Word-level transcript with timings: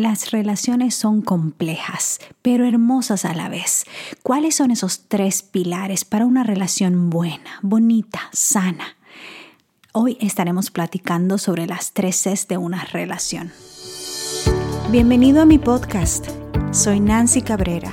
Las 0.00 0.30
relaciones 0.30 0.94
son 0.94 1.20
complejas, 1.20 2.20
pero 2.40 2.66
hermosas 2.66 3.26
a 3.26 3.34
la 3.34 3.50
vez. 3.50 3.84
¿Cuáles 4.22 4.54
son 4.54 4.70
esos 4.70 5.02
tres 5.08 5.42
pilares 5.42 6.06
para 6.06 6.24
una 6.24 6.42
relación 6.42 7.10
buena, 7.10 7.58
bonita, 7.60 8.20
sana? 8.32 8.96
Hoy 9.92 10.16
estaremos 10.18 10.70
platicando 10.70 11.36
sobre 11.36 11.66
las 11.66 11.92
tres 11.92 12.16
Cs 12.16 12.48
de 12.48 12.56
una 12.56 12.82
relación. 12.86 13.52
Bienvenido 14.90 15.42
a 15.42 15.44
mi 15.44 15.58
podcast. 15.58 16.28
Soy 16.72 16.98
Nancy 16.98 17.42
Cabrera 17.42 17.92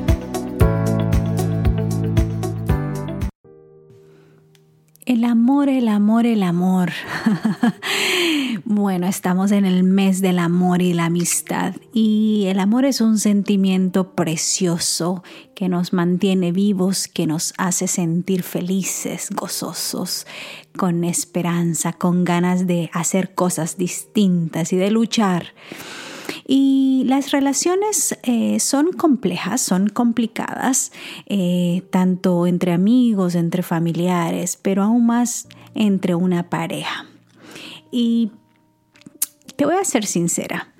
El 5.11 5.25
amor, 5.25 5.67
el 5.67 5.89
amor, 5.89 6.25
el 6.25 6.41
amor. 6.41 6.93
bueno, 8.63 9.07
estamos 9.07 9.51
en 9.51 9.65
el 9.65 9.83
mes 9.83 10.21
del 10.21 10.39
amor 10.39 10.81
y 10.81 10.93
la 10.93 11.07
amistad 11.07 11.75
y 11.91 12.45
el 12.47 12.61
amor 12.61 12.85
es 12.85 13.01
un 13.01 13.19
sentimiento 13.19 14.15
precioso 14.15 15.21
que 15.53 15.67
nos 15.67 15.91
mantiene 15.91 16.53
vivos, 16.53 17.09
que 17.09 17.27
nos 17.27 17.53
hace 17.57 17.87
sentir 17.87 18.41
felices, 18.43 19.27
gozosos, 19.31 20.27
con 20.77 21.03
esperanza, 21.03 21.91
con 21.91 22.23
ganas 22.23 22.65
de 22.65 22.89
hacer 22.93 23.35
cosas 23.35 23.75
distintas 23.75 24.71
y 24.71 24.77
de 24.77 24.91
luchar. 24.91 25.47
Y 26.53 27.05
las 27.05 27.31
relaciones 27.31 28.19
eh, 28.23 28.59
son 28.59 28.91
complejas, 28.91 29.61
son 29.61 29.87
complicadas, 29.87 30.91
eh, 31.27 31.81
tanto 31.91 32.45
entre 32.45 32.73
amigos, 32.73 33.35
entre 33.35 33.63
familiares, 33.63 34.59
pero 34.61 34.83
aún 34.83 35.05
más 35.05 35.47
entre 35.75 36.13
una 36.13 36.49
pareja. 36.49 37.05
Y 37.89 38.31
te 39.55 39.65
voy 39.65 39.75
a 39.75 39.85
ser 39.85 40.05
sincera, 40.05 40.73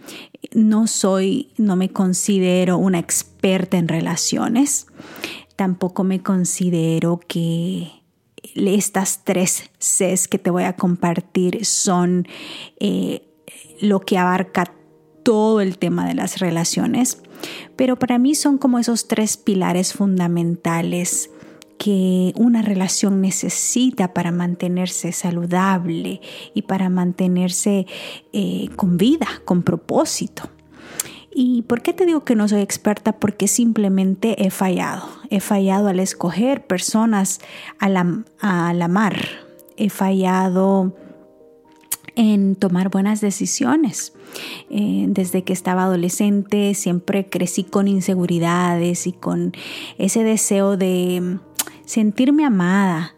no 0.53 0.88
soy, 0.88 1.53
no 1.55 1.77
me 1.77 1.89
considero 1.89 2.77
una 2.77 2.99
experta 2.99 3.77
en 3.77 3.88
relaciones, 3.88 4.88
tampoco 5.55 6.03
me 6.03 6.22
considero 6.22 7.22
que 7.30 7.94
estas 8.58 9.23
tres 9.23 9.72
Cs 9.80 10.27
que 10.27 10.38
te 10.38 10.49
voy 10.49 10.64
a 10.64 10.75
compartir 10.75 11.66
son 11.66 12.27
eh, 12.81 13.22
lo 13.80 14.02
que 14.02 14.17
abarca 14.17 14.73
todo 15.23 15.61
el 15.61 15.77
tema 15.77 16.08
de 16.08 16.16
las 16.16 16.39
relaciones, 16.39 17.22
pero 17.75 17.97
para 17.97 18.17
mí 18.17 18.36
son 18.36 18.58
como 18.58 18.80
esos 18.80 19.08
tres 19.08 19.38
pilares 19.38 19.94
fundamentales 19.94 21.30
que 21.77 22.31
una 22.36 22.61
relación 22.61 23.22
necesita 23.22 24.14
para 24.14 24.31
mantenerse 24.31 25.11
saludable 25.11 26.22
y 26.53 26.61
para 26.61 26.89
mantenerse 26.89 27.88
eh, 28.33 28.69
con 28.75 28.97
vida, 28.97 29.27
con 29.45 29.64
propósito. 29.64 30.44
¿Y 31.33 31.64
por 31.64 31.81
qué 31.81 31.93
te 31.93 32.05
digo 32.05 32.23
que 32.23 32.36
no 32.36 32.48
soy 32.48 32.61
experta? 32.61 33.14
Porque 33.14 33.48
simplemente 33.48 34.45
he 34.45 34.52
fallado. 34.52 35.08
He 35.31 35.39
fallado 35.39 35.87
al 35.87 35.99
escoger 35.99 36.67
personas 36.67 37.39
al, 37.80 38.26
al 38.39 38.81
amar. 38.81 39.17
He 39.76 39.89
fallado 39.89 40.95
en 42.15 42.55
tomar 42.55 42.89
buenas 42.89 43.21
decisiones. 43.21 44.14
Eh, 44.69 45.05
desde 45.08 45.43
que 45.43 45.53
estaba 45.53 45.83
adolescente 45.83 46.73
siempre 46.73 47.30
crecí 47.30 47.64
con 47.64 47.87
inseguridades 47.87 49.08
y 49.08 49.11
con 49.11 49.53
ese 49.97 50.23
deseo 50.23 50.77
de 50.77 51.39
sentirme 51.86 52.45
amada. 52.45 53.15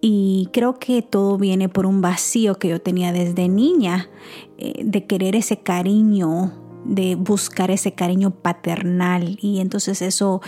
Y 0.00 0.48
creo 0.52 0.78
que 0.78 1.02
todo 1.02 1.38
viene 1.38 1.68
por 1.68 1.86
un 1.86 2.00
vacío 2.00 2.58
que 2.58 2.68
yo 2.68 2.80
tenía 2.80 3.12
desde 3.12 3.48
niña, 3.48 4.10
eh, 4.58 4.82
de 4.84 5.06
querer 5.06 5.36
ese 5.36 5.58
cariño, 5.58 6.52
de 6.84 7.14
buscar 7.14 7.70
ese 7.70 7.92
cariño 7.92 8.30
paternal 8.32 9.38
y 9.40 9.60
entonces 9.60 10.02
eso 10.02 10.40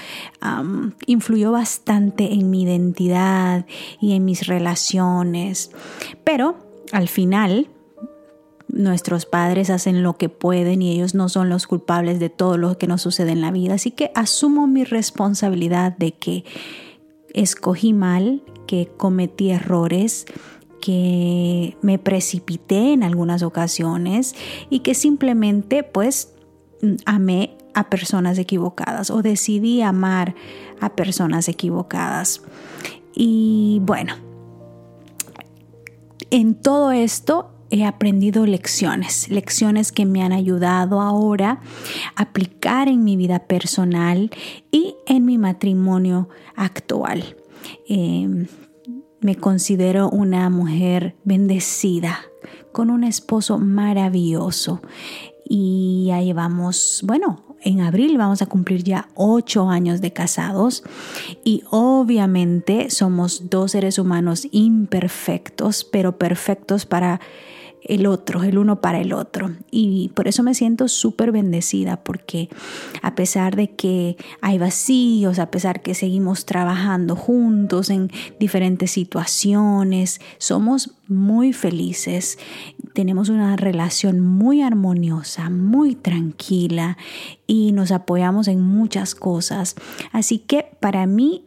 influyó 1.07 1.53
bastante 1.53 2.33
en 2.33 2.51
mi 2.51 2.63
identidad 2.63 3.67
y 4.01 4.15
en 4.15 4.25
mis 4.25 4.47
relaciones. 4.47 5.71
Pero 6.25 6.57
al 6.93 7.09
final 7.09 7.69
nuestros 8.75 9.25
padres 9.25 9.71
hacen 9.71 10.03
lo 10.03 10.17
que 10.17 10.29
pueden 10.29 10.83
y 10.83 10.93
ellos 10.93 11.15
no 11.15 11.29
son 11.29 11.49
los 11.49 11.67
culpables 11.67 12.19
de 12.19 12.29
todo 12.29 12.59
lo 12.59 12.77
que 12.77 12.87
nos 12.87 13.03
sucede 13.03 13.33
en 13.33 13.41
la 13.41 13.51
vida. 13.51 13.75
Así 13.75 13.93
que 13.93 14.11
asumo 14.15 14.67
mi 14.67 14.85
responsabilidad 14.85 15.97
de 15.97 16.13
que 16.13 16.45
escogí 17.33 17.93
mal, 17.93 18.43
que 18.67 18.91
cometí 18.97 19.51
errores, 19.51 20.27
que 20.81 21.77
me 21.83 21.99
precipité 21.99 22.93
en 22.93 23.05
algunas 23.05 23.43
ocasiones 23.43 24.35
y 24.71 24.81
que 24.81 24.95
simplemente 24.95 25.83
pues 25.83 26.35
amé 27.07 27.57
a 27.75 27.89
personas 27.89 28.39
equivocadas 28.39 29.11
o 29.11 29.23
decidí 29.23 29.83
amar 29.83 30.35
a 30.81 30.91
personas 30.91 31.49
equivocadas. 31.49 32.43
Y 33.15 33.81
bueno, 33.83 34.15
en 36.31 36.55
todo 36.57 36.91
esto 36.91 37.54
he 37.75 37.85
aprendido 37.85 38.47
lecciones, 38.47 39.29
lecciones 39.29 39.91
que 39.91 40.07
me 40.07 40.23
han 40.23 40.33
ayudado 40.33 41.01
ahora 41.01 41.61
a 42.15 42.23
aplicar 42.23 42.89
en 42.89 43.03
mi 43.03 43.17
vida 43.17 43.41
personal 43.41 44.31
y 44.71 44.95
en 45.07 45.25
mi 45.25 45.39
matrimonio 45.39 46.29
actual. 46.55 47.37
Em, 47.89 48.47
me 49.21 49.35
considero 49.35 50.09
una 50.09 50.49
mujer 50.51 51.17
bendecida 51.25 52.21
con 52.71 52.91
un 52.91 53.03
esposo 53.03 53.59
maravilloso 53.59 54.81
y 55.45 56.05
ya 56.07 56.23
llevamos, 56.23 57.03
bueno, 57.05 57.57
en 57.61 57.81
abril 57.81 58.19
vamos 58.19 58.41
a 58.41 58.47
cumplir 58.47 58.85
ya 58.85 59.09
ocho 59.17 59.69
años 59.69 60.01
de 60.01 60.13
casados 60.13 60.85
y 61.43 61.65
obviamente 61.71 62.91
somos 62.91 63.51
dos 63.51 63.73
seres 63.73 63.99
humanos 63.99 64.47
imperfectos, 64.53 65.83
pero 65.83 66.19
perfectos 66.19 66.87
para 66.87 67.21
el 67.85 68.07
otro, 68.07 68.43
el 68.43 68.59
uno 68.59 68.81
para 68.81 69.01
el 69.01 69.13
otro. 69.13 69.53
Y 69.71 70.11
por 70.15 70.27
eso 70.27 70.43
me 70.43 70.55
siento 70.55 70.89
súper 70.89 71.33
bendecida 71.33 72.03
porque 72.03 72.49
a 73.03 73.15
pesar 73.15 73.57
de 73.57 73.71
que 73.71 74.17
hay 74.41 74.59
vacíos, 74.59 75.39
a 75.39 75.51
pesar 75.51 75.83
que 75.83 75.95
seguimos 75.95 76.47
trabajando 76.47 77.17
juntos 77.17 77.91
en 77.91 78.11
diferentes 78.41 78.91
situaciones, 78.91 80.21
somos 80.39 80.95
muy 81.07 81.53
felices, 81.53 82.39
tenemos 82.95 83.29
una 83.29 83.57
relación 83.57 84.21
muy 84.21 84.63
armoniosa, 84.63 85.51
muy 85.51 85.95
tranquila 85.95 86.97
y 87.47 87.73
nos 87.73 87.91
apoyamos 87.91 88.49
en 88.49 88.61
muchas 88.61 89.15
cosas. 89.15 89.77
Así 90.13 90.39
que 90.39 90.67
para 90.81 91.07
mí 91.07 91.45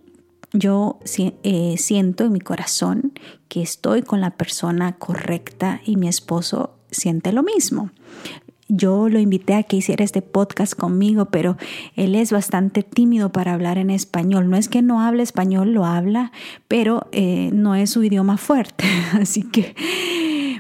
yo 0.54 1.00
eh, 1.44 1.76
siento 1.78 2.26
en 2.26 2.32
mi 2.32 2.40
corazón 2.40 3.14
que 3.48 3.62
estoy 3.62 4.02
con 4.02 4.22
la 4.22 4.32
persona 4.32 4.94
correcta 4.94 5.82
y 5.86 5.96
mi 5.96 6.08
esposo 6.08 6.72
siente 6.92 7.32
lo 7.32 7.44
mismo. 7.44 7.92
Yo 8.70 9.08
lo 9.08 9.20
invité 9.20 9.54
a 9.54 9.64
que 9.64 9.78
hiciera 9.78 10.04
este 10.04 10.22
podcast 10.22 10.74
conmigo, 10.74 11.26
pero 11.26 11.56
él 11.96 12.16
es 12.16 12.34
bastante 12.34 12.84
tímido 12.84 13.32
para 13.32 13.54
hablar 13.54 13.78
en 13.78 13.90
español. 13.90 14.50
No 14.50 14.58
es 14.58 14.68
que 14.68 14.82
no 14.82 15.02
hable 15.02 15.24
español, 15.24 15.72
lo 15.72 15.86
habla, 15.86 16.34
pero 16.68 17.08
eh, 17.14 17.50
no 17.54 17.76
es 17.76 17.92
su 17.92 18.04
idioma 18.04 18.36
fuerte. 18.36 18.84
Así 19.14 19.44
que, 19.44 19.74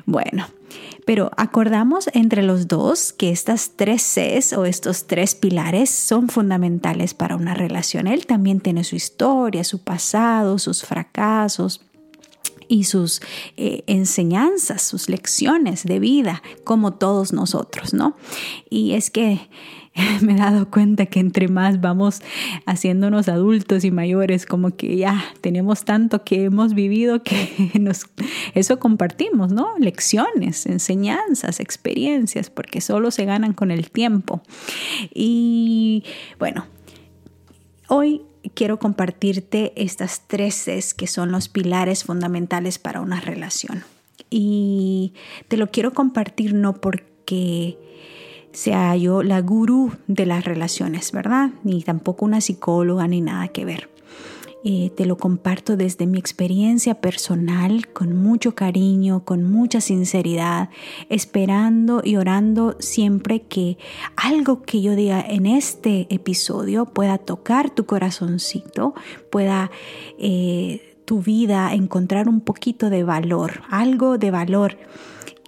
bueno, 0.06 0.48
pero 1.06 1.31
acordamos 1.36 2.10
entre 2.13 2.44
los 2.44 2.69
dos 2.69 3.12
que 3.12 3.30
estas 3.30 3.72
tres 3.75 4.04
Cs 4.04 4.54
o 4.54 4.66
estos 4.66 5.07
tres 5.07 5.36
pilares 5.36 5.89
son 5.89 6.30
fundamentales 6.30 7.13
para 7.13 7.36
una 7.36 7.56
relación. 7.56 8.07
Él 8.07 8.25
también 8.25 8.62
tiene 8.62 8.86
su 8.86 8.95
historia, 8.95 9.66
su 9.66 9.84
pasado, 9.84 10.60
sus 10.60 10.84
fracasos. 10.84 11.81
Y 12.68 12.84
sus 12.84 13.22
eh, 13.56 13.84
enseñanzas, 13.88 14.81
sus 14.81 15.10
lecciones 15.10 15.84
de 15.84 16.00
vida, 16.00 16.42
como 16.64 16.94
todos 16.94 17.34
nosotros, 17.34 17.94
¿no? 17.94 18.16
Y 18.69 18.94
es 18.94 19.10
que 19.10 19.50
me 20.22 20.34
he 20.34 20.38
dado 20.38 20.69
cuenta 20.69 21.06
que 21.06 21.19
entre 21.19 21.48
más 21.48 21.81
vamos 21.81 22.22
haciéndonos 22.66 23.28
adultos 23.30 23.84
y 23.84 23.92
mayores, 23.92 24.46
como 24.46 24.75
que 24.75 24.98
ya 24.98 25.24
tenemos 25.42 25.86
tanto 25.86 26.24
que 26.24 26.46
hemos 26.46 26.74
vivido 26.74 27.24
que 27.24 27.72
eso 28.54 28.80
compartimos, 28.80 29.52
¿no? 29.52 29.78
Lecciones, 29.80 30.66
enseñanzas, 30.66 31.60
experiencias, 31.60 32.50
porque 32.50 32.81
solo 32.81 33.12
se 33.12 33.25
ganan 33.25 33.54
con 33.54 33.72
el 33.72 33.90
tiempo. 33.90 34.42
Y 35.13 36.04
bueno, 36.40 36.66
hoy 37.88 38.22
quiero 38.54 38.80
compartirte 38.80 39.74
estas 39.76 40.22
tres 40.28 40.56
Cs 40.56 40.94
que 40.94 41.08
son 41.08 41.32
los 41.32 41.50
pilares 41.50 42.04
fundamentales 42.04 42.80
para 42.80 43.02
una 43.02 43.20
relación. 43.20 43.84
Y 44.30 45.14
te 45.48 45.58
lo 45.58 45.72
quiero 45.72 45.94
compartir 45.94 46.54
no 46.54 46.74
porque 46.74 47.78
sea 48.52 48.96
yo 48.96 49.24
la 49.24 49.40
gurú 49.42 49.94
de 50.08 50.26
las 50.26 50.44
relaciones, 50.44 51.12
¿verdad? 51.12 51.52
Ni 51.64 51.84
tampoco 51.84 52.26
una 52.26 52.42
psicóloga 52.42 53.08
ni 53.08 53.22
nada 53.22 53.48
que 53.50 53.66
ver. 53.66 53.90
Eh, 54.63 54.92
te 54.95 55.06
lo 55.06 55.18
comparto 55.18 55.77
desde 55.77 56.07
mi 56.07 56.18
experiencia 56.18 57.00
personal, 57.00 57.88
con 57.88 58.15
mucho 58.15 58.56
cariño, 58.56 59.24
con 59.24 59.44
mucha 59.44 59.81
sinceridad, 59.81 60.69
esperando 61.09 62.01
y 62.04 62.15
orando 62.15 62.75
siempre 62.80 63.42
que 63.44 63.77
algo 64.15 64.63
que 64.63 64.81
yo 64.81 64.95
diga 64.95 65.21
en 65.21 65.45
este 65.45 66.07
episodio 66.13 66.86
pueda 66.86 67.19
tocar 67.19 67.69
tu 67.69 67.86
corazoncito, 67.86 68.95
pueda 69.30 69.69
eh, 70.18 70.98
tu 71.06 71.21
vida 71.21 71.74
encontrar 71.74 72.27
un 72.27 72.42
poquito 72.42 72.89
de 72.89 73.03
valor, 73.03 73.62
algo 73.69 74.18
de 74.18 74.31
valor 74.31 74.77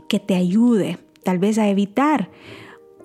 que 0.07 0.19
te 0.19 0.35
ayude 0.35 1.00
tal 1.23 1.39
vez 1.39 1.57
a 1.57 1.67
evitar 1.67 2.29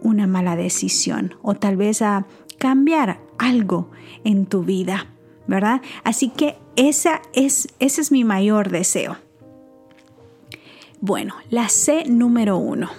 una 0.00 0.26
mala 0.26 0.54
decisión 0.54 1.34
o 1.42 1.54
tal 1.54 1.76
vez 1.76 2.02
a 2.02 2.26
cambiar 2.58 3.20
algo 3.38 3.90
en 4.22 4.46
tu 4.46 4.62
vida. 4.62 5.13
¿Verdad? 5.46 5.80
Así 6.02 6.28
que 6.28 6.56
esa 6.76 7.22
es, 7.32 7.68
ese 7.78 8.00
es 8.00 8.12
mi 8.12 8.24
mayor 8.24 8.70
deseo. 8.70 9.16
Bueno, 11.00 11.34
la 11.50 11.68
C 11.68 12.04
número 12.06 12.56
uno, 12.56 12.90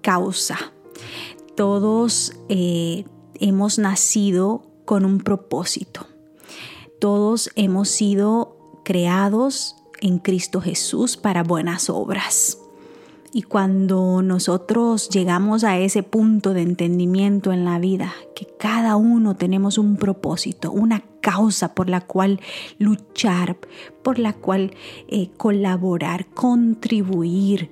causa. 0.00 0.72
Todos 1.54 2.32
eh, 2.48 3.04
hemos 3.34 3.78
nacido 3.78 4.62
con 4.84 5.04
un 5.04 5.18
propósito. 5.18 6.06
Todos 7.00 7.50
hemos 7.54 7.88
sido 7.88 8.80
creados 8.84 9.76
en 10.00 10.18
Cristo 10.18 10.60
Jesús 10.60 11.16
para 11.16 11.42
buenas 11.42 11.88
obras. 11.90 12.61
Y 13.34 13.42
cuando 13.42 14.20
nosotros 14.20 15.08
llegamos 15.08 15.64
a 15.64 15.78
ese 15.78 16.02
punto 16.02 16.52
de 16.52 16.60
entendimiento 16.60 17.50
en 17.50 17.64
la 17.64 17.78
vida, 17.78 18.12
que 18.34 18.46
cada 18.58 18.96
uno 18.96 19.36
tenemos 19.36 19.78
un 19.78 19.96
propósito, 19.96 20.70
una 20.70 21.02
causa 21.22 21.74
por 21.74 21.88
la 21.88 22.02
cual 22.02 22.40
luchar, 22.78 23.56
por 24.02 24.18
la 24.18 24.34
cual 24.34 24.74
eh, 25.08 25.30
colaborar, 25.38 26.26
contribuir 26.26 27.70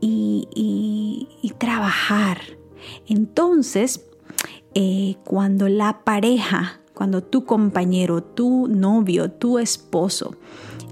y, 0.00 1.52
trabajar, 1.58 2.40
entonces 3.08 4.06
eh, 4.74 5.16
cuando 5.24 5.68
la 5.68 6.04
pareja, 6.04 6.80
cuando 6.92 7.22
tu 7.22 7.46
compañero, 7.46 8.22
tu 8.22 8.68
novio, 8.68 9.30
tu 9.30 9.58
esposo 9.58 10.36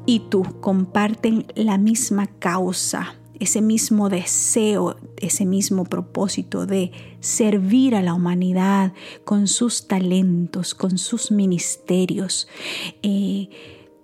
y 0.06 0.20
tú 0.20 0.43
comparten 0.60 1.46
la 1.55 1.78
misma 1.78 2.26
causa, 2.26 3.16
ese 3.42 3.60
mismo 3.60 4.08
deseo, 4.08 4.96
ese 5.16 5.44
mismo 5.44 5.84
propósito 5.84 6.64
de 6.64 6.92
servir 7.18 7.96
a 7.96 8.02
la 8.02 8.14
humanidad 8.14 8.92
con 9.24 9.48
sus 9.48 9.88
talentos, 9.88 10.76
con 10.76 10.96
sus 10.96 11.32
ministerios, 11.32 12.46
eh, 13.02 13.48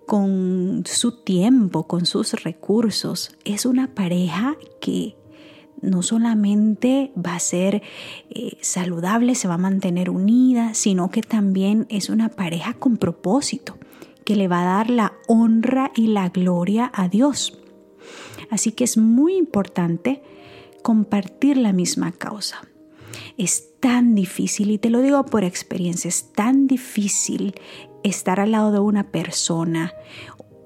con 0.09 0.83
su 0.87 1.23
tiempo, 1.23 1.87
con 1.87 2.05
sus 2.05 2.33
recursos. 2.43 3.31
Es 3.45 3.65
una 3.65 3.95
pareja 3.95 4.57
que 4.81 5.15
no 5.81 6.03
solamente 6.03 7.13
va 7.17 7.37
a 7.37 7.41
ser 7.41 7.83
eh, 8.31 8.57
saludable, 8.61 9.37
se 9.37 9.47
va 9.47 9.55
a 9.55 9.59
mantener 9.59 10.11
unida, 10.11 10.75
sino 10.75 11.13
que 11.13 11.23
también 11.23 11.87
es 11.91 12.11
una 12.11 12.29
pareja 12.29 12.75
con 12.75 12.97
propósito, 12.97 13.79
que 14.25 14.35
le 14.35 14.49
va 14.49 14.63
a 14.63 14.79
dar 14.79 14.91
la 14.91 15.13
honra 15.29 15.93
y 15.95 16.09
la 16.09 16.29
gloria 16.31 16.91
a 16.93 17.09
Dios. 17.09 17.58
Así 18.51 18.73
que 18.73 18.85
es 18.85 18.97
muy 18.97 19.37
importante 19.37 20.23
compartir 20.83 21.57
la 21.57 21.73
misma 21.73 22.13
causa. 22.13 22.63
Es 23.37 23.79
tan 23.81 24.15
difícil, 24.15 24.71
y 24.71 24.79
te 24.79 24.91
lo 24.91 25.01
digo 25.01 25.25
por 25.25 25.45
experiencia, 25.45 26.09
es 26.09 26.33
tan 26.33 26.67
difícil 26.67 27.55
estar 28.03 28.41
al 28.41 28.53
lado 28.53 28.73
de 28.73 28.79
una 28.81 29.11
persona 29.11 29.93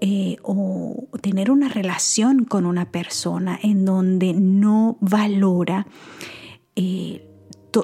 eh, 0.01 0.37
o 0.43 1.09
tener 1.21 1.51
una 1.51 1.69
relación 1.69 2.45
con 2.45 2.67
una 2.67 2.91
persona 2.91 3.59
en 3.63 3.85
donde 3.85 4.33
no 4.33 4.97
valora 5.01 5.87
eh, 6.75 7.29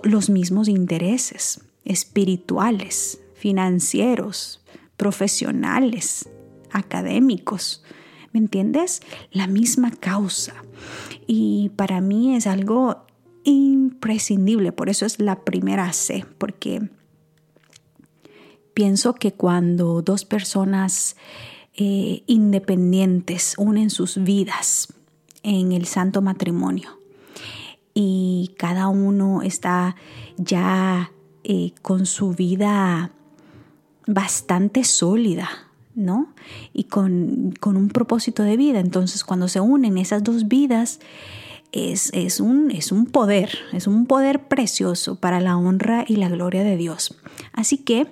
los 0.03 0.29
mismos 0.29 0.69
intereses 0.69 1.61
espirituales, 1.85 3.21
financieros, 3.35 4.63
profesionales, 4.97 6.29
académicos. 6.71 7.83
¿Me 8.33 8.41
entiendes? 8.41 9.01
La 9.31 9.47
misma 9.47 9.91
causa. 9.91 10.55
Y 11.27 11.71
para 11.77 12.01
mí 12.01 12.37
es 12.37 12.47
algo 12.47 13.07
imprescindible, 13.45 14.73
por 14.73 14.89
eso 14.89 15.07
es 15.07 15.21
la 15.21 15.41
primera 15.45 15.93
C, 15.93 16.27
porque 16.39 16.91
pienso 18.75 19.15
que 19.15 19.33
cuando 19.33 20.03
dos 20.03 20.25
personas 20.25 21.17
eh, 21.75 22.23
independientes 22.27 23.55
unen 23.57 23.91
sus 23.91 24.23
vidas 24.23 24.93
en 25.43 25.73
el 25.73 25.87
santo 25.87 26.21
matrimonio 26.21 26.99
y 27.95 28.55
cada 28.59 28.89
uno 28.89 29.43
está 29.43 29.97
ya 30.37 31.11
eh, 31.43 31.73
con 31.83 32.07
su 32.07 32.33
vida 32.33 33.11
bastante 34.07 34.85
sólida, 34.85 35.49
¿no? 35.99 36.33
Y 36.73 36.85
con, 36.85 37.55
un 37.63 37.89
propósito 37.89 38.45
de 38.45 38.57
vida. 38.57 38.81
Entonces, 38.81 39.25
cuando 39.25 39.49
se 39.49 39.61
unen 39.61 39.99
esas 39.99 40.23
dos 40.23 40.49
vidas, 40.49 41.01
es, 41.73 42.41
un, 42.41 42.71
es 42.71 42.93
un 42.93 43.07
poder, 43.07 43.51
es 43.73 43.87
un 43.87 44.07
poder 44.07 44.49
precioso 44.49 45.17
para 45.17 45.41
la 45.41 45.59
honra 45.59 46.05
y 46.07 46.17
la 46.17 46.29
gloria 46.29 46.65
de 46.65 46.77
Dios. 46.77 47.19
Así 47.53 47.79
que, 47.79 48.07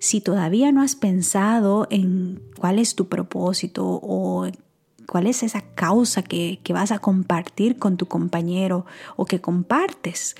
si 0.00 0.20
todavía 0.20 0.72
no 0.72 0.82
has 0.82 0.96
pensado 0.96 1.86
en 1.90 2.40
cuál 2.58 2.78
es 2.78 2.94
tu 2.94 3.08
propósito 3.08 3.84
o 4.02 4.48
cuál 5.06 5.26
es 5.26 5.42
esa 5.42 5.60
causa 5.60 6.22
que, 6.22 6.60
vas 6.70 6.92
a 6.92 6.98
compartir 6.98 7.78
con 7.78 7.96
tu 7.96 8.06
compañero 8.06 8.86
o 9.16 9.26
que 9.26 9.40
compartes 9.40 10.34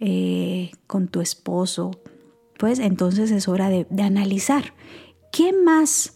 eh, 0.00 0.72
con 0.86 1.08
tu 1.08 1.20
esposo, 1.20 1.90
pues 2.58 2.78
entonces 2.78 3.30
es 3.30 3.48
hora 3.48 3.68
de, 3.68 3.86
de 3.90 4.02
analizar 4.02 4.74
qué 5.32 5.52
más 5.52 6.14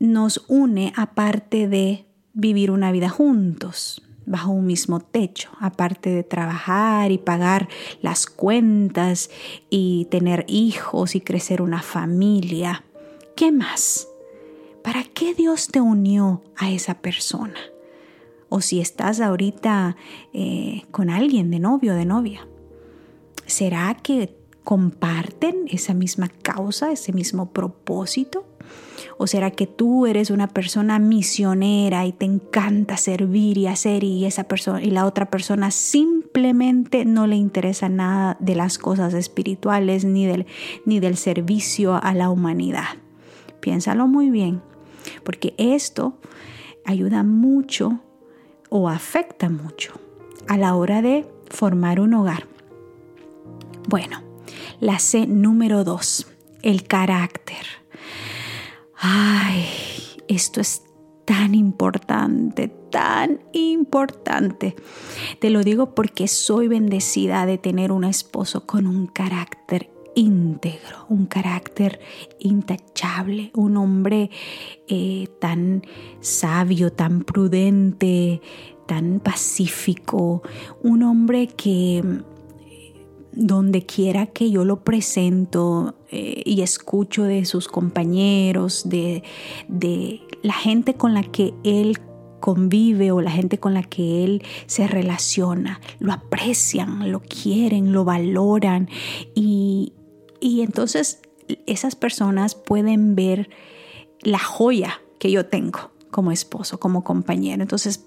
nos 0.00 0.44
une 0.48 0.92
aparte 0.96 1.68
de 1.68 2.06
vivir 2.32 2.70
una 2.70 2.92
vida 2.92 3.08
juntos, 3.08 4.02
bajo 4.26 4.50
un 4.50 4.66
mismo 4.66 5.00
techo, 5.00 5.50
aparte 5.60 6.10
de 6.10 6.22
trabajar 6.22 7.12
y 7.12 7.18
pagar 7.18 7.68
las 8.00 8.26
cuentas 8.26 9.30
y 9.70 10.06
tener 10.10 10.44
hijos 10.48 11.14
y 11.14 11.20
crecer 11.20 11.62
una 11.62 11.82
familia. 11.82 12.84
¿Qué 13.36 13.52
más? 13.52 14.08
¿Para 14.82 15.04
qué 15.04 15.34
Dios 15.34 15.68
te 15.68 15.80
unió 15.80 16.42
a 16.56 16.70
esa 16.70 16.94
persona? 17.00 17.58
O 18.48 18.60
si 18.60 18.80
estás 18.80 19.20
ahorita 19.20 19.96
eh, 20.32 20.82
con 20.90 21.10
alguien 21.10 21.50
de 21.50 21.58
novio 21.58 21.92
o 21.92 21.96
de 21.96 22.04
novia, 22.04 22.46
¿será 23.46 23.94
que 23.94 24.36
comparten 24.62 25.66
esa 25.68 25.94
misma 25.94 26.28
causa, 26.28 26.92
ese 26.92 27.12
mismo 27.12 27.52
propósito? 27.52 28.46
¿O 29.16 29.26
será 29.26 29.50
que 29.50 29.66
tú 29.66 30.06
eres 30.06 30.30
una 30.30 30.48
persona 30.48 30.98
misionera 30.98 32.04
y 32.04 32.12
te 32.12 32.24
encanta 32.24 32.96
servir 32.96 33.58
y 33.58 33.66
hacer 33.66 34.02
y 34.04 34.24
esa 34.24 34.44
persona 34.44 34.82
y 34.82 34.90
la 34.90 35.06
otra 35.06 35.30
persona 35.30 35.70
simplemente 35.70 37.04
no 37.04 37.26
le 37.26 37.36
interesa 37.36 37.88
nada 37.88 38.36
de 38.40 38.54
las 38.56 38.78
cosas 38.78 39.14
espirituales 39.14 40.04
ni 40.04 40.26
del, 40.26 40.46
ni 40.84 41.00
del 41.00 41.16
servicio 41.16 41.94
a 42.02 42.14
la 42.14 42.30
humanidad? 42.30 42.96
Piénsalo 43.60 44.06
muy 44.06 44.30
bien, 44.30 44.62
porque 45.22 45.54
esto 45.58 46.18
ayuda 46.84 47.22
mucho 47.22 48.00
o 48.68 48.88
afecta 48.88 49.48
mucho 49.48 49.92
a 50.48 50.56
la 50.56 50.74
hora 50.74 51.02
de 51.02 51.26
formar 51.48 52.00
un 52.00 52.14
hogar. 52.14 52.46
Bueno, 53.88 54.22
la 54.80 54.98
C 54.98 55.26
número 55.26 55.84
dos, 55.84 56.26
el 56.62 56.84
carácter. 56.84 57.83
Esto 60.28 60.60
es 60.60 60.82
tan 61.24 61.54
importante, 61.54 62.68
tan 62.90 63.40
importante. 63.52 64.76
Te 65.38 65.50
lo 65.50 65.62
digo 65.62 65.94
porque 65.94 66.28
soy 66.28 66.68
bendecida 66.68 67.46
de 67.46 67.58
tener 67.58 67.92
un 67.92 68.04
esposo 68.04 68.66
con 68.66 68.86
un 68.86 69.06
carácter 69.06 69.90
íntegro, 70.14 71.06
un 71.08 71.26
carácter 71.26 72.00
intachable, 72.38 73.50
un 73.54 73.76
hombre 73.76 74.30
eh, 74.86 75.28
tan 75.40 75.82
sabio, 76.20 76.92
tan 76.92 77.24
prudente, 77.24 78.40
tan 78.86 79.20
pacífico, 79.20 80.42
un 80.82 81.02
hombre 81.02 81.48
que 81.48 82.02
donde 83.36 83.84
quiera 83.84 84.26
que 84.26 84.50
yo 84.50 84.64
lo 84.64 84.84
presento 84.84 85.94
eh, 86.10 86.42
y 86.44 86.62
escucho 86.62 87.24
de 87.24 87.44
sus 87.44 87.68
compañeros, 87.68 88.88
de, 88.88 89.22
de 89.68 90.20
la 90.42 90.54
gente 90.54 90.94
con 90.94 91.14
la 91.14 91.22
que 91.22 91.54
él 91.64 91.98
convive 92.40 93.10
o 93.10 93.20
la 93.20 93.30
gente 93.30 93.58
con 93.58 93.72
la 93.72 93.82
que 93.82 94.22
él 94.24 94.42
se 94.66 94.86
relaciona, 94.86 95.80
lo 95.98 96.12
aprecian, 96.12 97.10
lo 97.10 97.20
quieren, 97.20 97.92
lo 97.92 98.04
valoran 98.04 98.90
y, 99.34 99.94
y 100.40 100.60
entonces 100.60 101.20
esas 101.66 101.96
personas 101.96 102.54
pueden 102.54 103.14
ver 103.14 103.48
la 104.20 104.38
joya 104.38 105.00
que 105.18 105.30
yo 105.30 105.46
tengo 105.46 105.93
como 106.14 106.30
esposo, 106.30 106.78
como 106.78 107.02
compañero. 107.02 107.60
Entonces, 107.60 108.06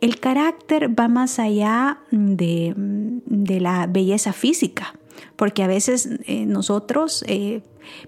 el 0.00 0.18
carácter 0.18 0.98
va 0.98 1.08
más 1.08 1.38
allá 1.38 1.98
de, 2.10 2.74
la 3.60 3.86
belleza 3.86 4.32
física, 4.32 4.94
porque 5.36 5.62
a 5.62 5.66
veces 5.66 6.08
eh, 6.24 6.46
nosotros 6.46 7.22
eh, 7.28 7.60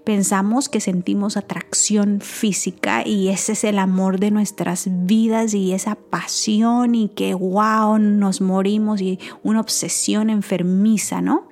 pensamos 0.03 0.69
que 0.69 0.79
sentimos 0.79 1.37
atracción 1.37 2.19
física 2.19 3.07
y 3.07 3.27
ese 3.27 3.51
es 3.51 3.63
el 3.63 3.77
amor 3.77 4.19
de 4.19 4.31
nuestras 4.31 4.87
vidas 5.05 5.53
y 5.53 5.71
esa 5.71 5.93
pasión 5.93 6.95
y 6.95 7.09
que 7.09 7.35
wow, 7.35 7.99
nos 7.99 8.41
morimos 8.41 9.01
y 9.01 9.19
una 9.43 9.59
obsesión 9.59 10.31
enfermiza, 10.31 11.21
¿no? 11.21 11.47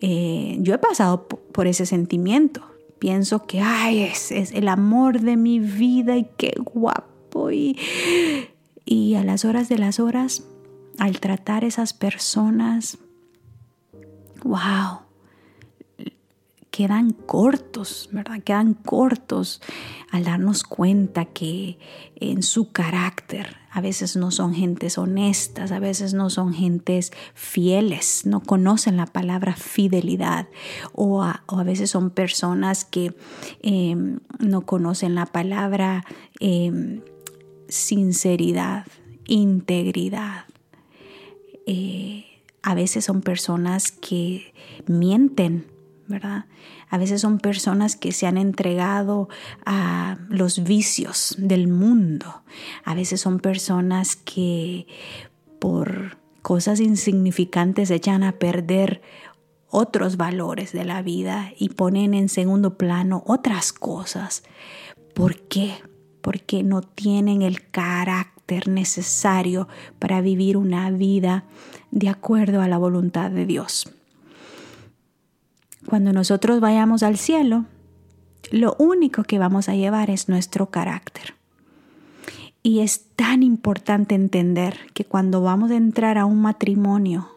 Eh, 0.00 0.56
yo 0.60 0.72
he 0.72 0.78
pasado 0.78 1.28
por 1.28 1.66
ese 1.66 1.84
sentimiento 1.84 2.71
pienso 3.02 3.46
que, 3.46 3.60
ay, 3.60 4.04
es, 4.04 4.30
es 4.30 4.52
el 4.52 4.68
amor 4.68 5.22
de 5.22 5.36
mi 5.36 5.58
vida 5.58 6.16
y 6.16 6.28
qué 6.36 6.54
guapo. 6.56 7.50
Y, 7.50 7.76
y 8.84 9.16
a 9.16 9.24
las 9.24 9.44
horas 9.44 9.68
de 9.68 9.76
las 9.76 9.98
horas, 9.98 10.44
al 11.00 11.18
tratar 11.18 11.64
esas 11.64 11.94
personas, 11.94 12.98
wow, 14.44 15.00
quedan 16.72 17.12
cortos, 17.12 18.08
¿verdad? 18.12 18.42
Quedan 18.42 18.72
cortos 18.72 19.60
al 20.10 20.24
darnos 20.24 20.64
cuenta 20.64 21.26
que 21.26 21.78
en 22.16 22.42
su 22.42 22.72
carácter 22.72 23.58
a 23.70 23.82
veces 23.82 24.16
no 24.16 24.30
son 24.30 24.54
gentes 24.54 24.96
honestas, 24.96 25.70
a 25.70 25.78
veces 25.78 26.14
no 26.14 26.30
son 26.30 26.54
gentes 26.54 27.12
fieles, 27.34 28.24
no 28.24 28.40
conocen 28.40 28.96
la 28.96 29.04
palabra 29.04 29.54
fidelidad 29.54 30.48
o 30.94 31.22
a, 31.22 31.44
veces 31.62 31.90
son 31.90 32.08
personas 32.10 32.86
que 32.86 33.14
em, 33.60 34.20
no 34.38 34.62
conocen 34.62 35.14
la 35.14 35.26
palabra 35.26 36.06
em, 36.40 37.02
sinceridad, 37.68 38.86
integridad. 39.26 40.46
Eh, 41.66 42.24
a 42.62 42.74
veces 42.74 43.04
son 43.04 43.20
personas 43.20 43.92
que 43.92 44.54
mienten 44.86 45.71
¿verdad? 46.12 46.44
A 46.88 46.98
veces 46.98 47.20
son 47.20 47.38
personas 47.38 47.96
que 47.96 48.12
se 48.12 48.26
han 48.26 48.36
entregado 48.36 49.28
a 49.66 50.18
los 50.28 50.62
vicios 50.62 51.34
del 51.38 51.66
mundo. 51.66 52.42
A 52.84 52.94
veces 52.94 53.20
son 53.20 53.40
personas 53.40 54.14
que 54.14 54.86
por 55.58 56.18
cosas 56.42 56.80
insignificantes 56.80 57.90
echan 57.90 58.22
a 58.22 58.32
perder 58.32 59.02
otros 59.68 60.16
valores 60.18 60.72
de 60.72 60.84
la 60.84 61.02
vida 61.02 61.52
y 61.58 61.70
ponen 61.70 62.12
en 62.14 62.28
segundo 62.28 62.76
plano 62.76 63.24
otras 63.26 63.72
cosas. 63.72 64.44
¿Por 65.14 65.40
qué? 65.48 65.72
Porque 66.20 66.62
no 66.62 66.82
tienen 66.82 67.40
el 67.42 67.70
carácter 67.70 68.68
necesario 68.68 69.66
para 69.98 70.20
vivir 70.20 70.58
una 70.58 70.90
vida 70.90 71.44
de 71.90 72.10
acuerdo 72.10 72.60
a 72.60 72.68
la 72.68 72.76
voluntad 72.76 73.30
de 73.30 73.46
Dios. 73.46 73.90
Cuando 75.86 76.12
nosotros 76.12 76.60
vayamos 76.60 77.02
al 77.02 77.16
cielo, 77.16 77.66
lo 78.50 78.76
único 78.78 79.24
que 79.24 79.38
vamos 79.38 79.68
a 79.68 79.74
llevar 79.74 80.10
es 80.10 80.28
nuestro 80.28 80.70
carácter. 80.70 81.34
Y 82.62 82.80
es 82.80 83.06
tan 83.16 83.42
importante 83.42 84.14
entender 84.14 84.76
que 84.94 85.04
cuando 85.04 85.42
vamos 85.42 85.70
a 85.70 85.76
entrar 85.76 86.18
a 86.18 86.26
un 86.26 86.40
matrimonio, 86.40 87.28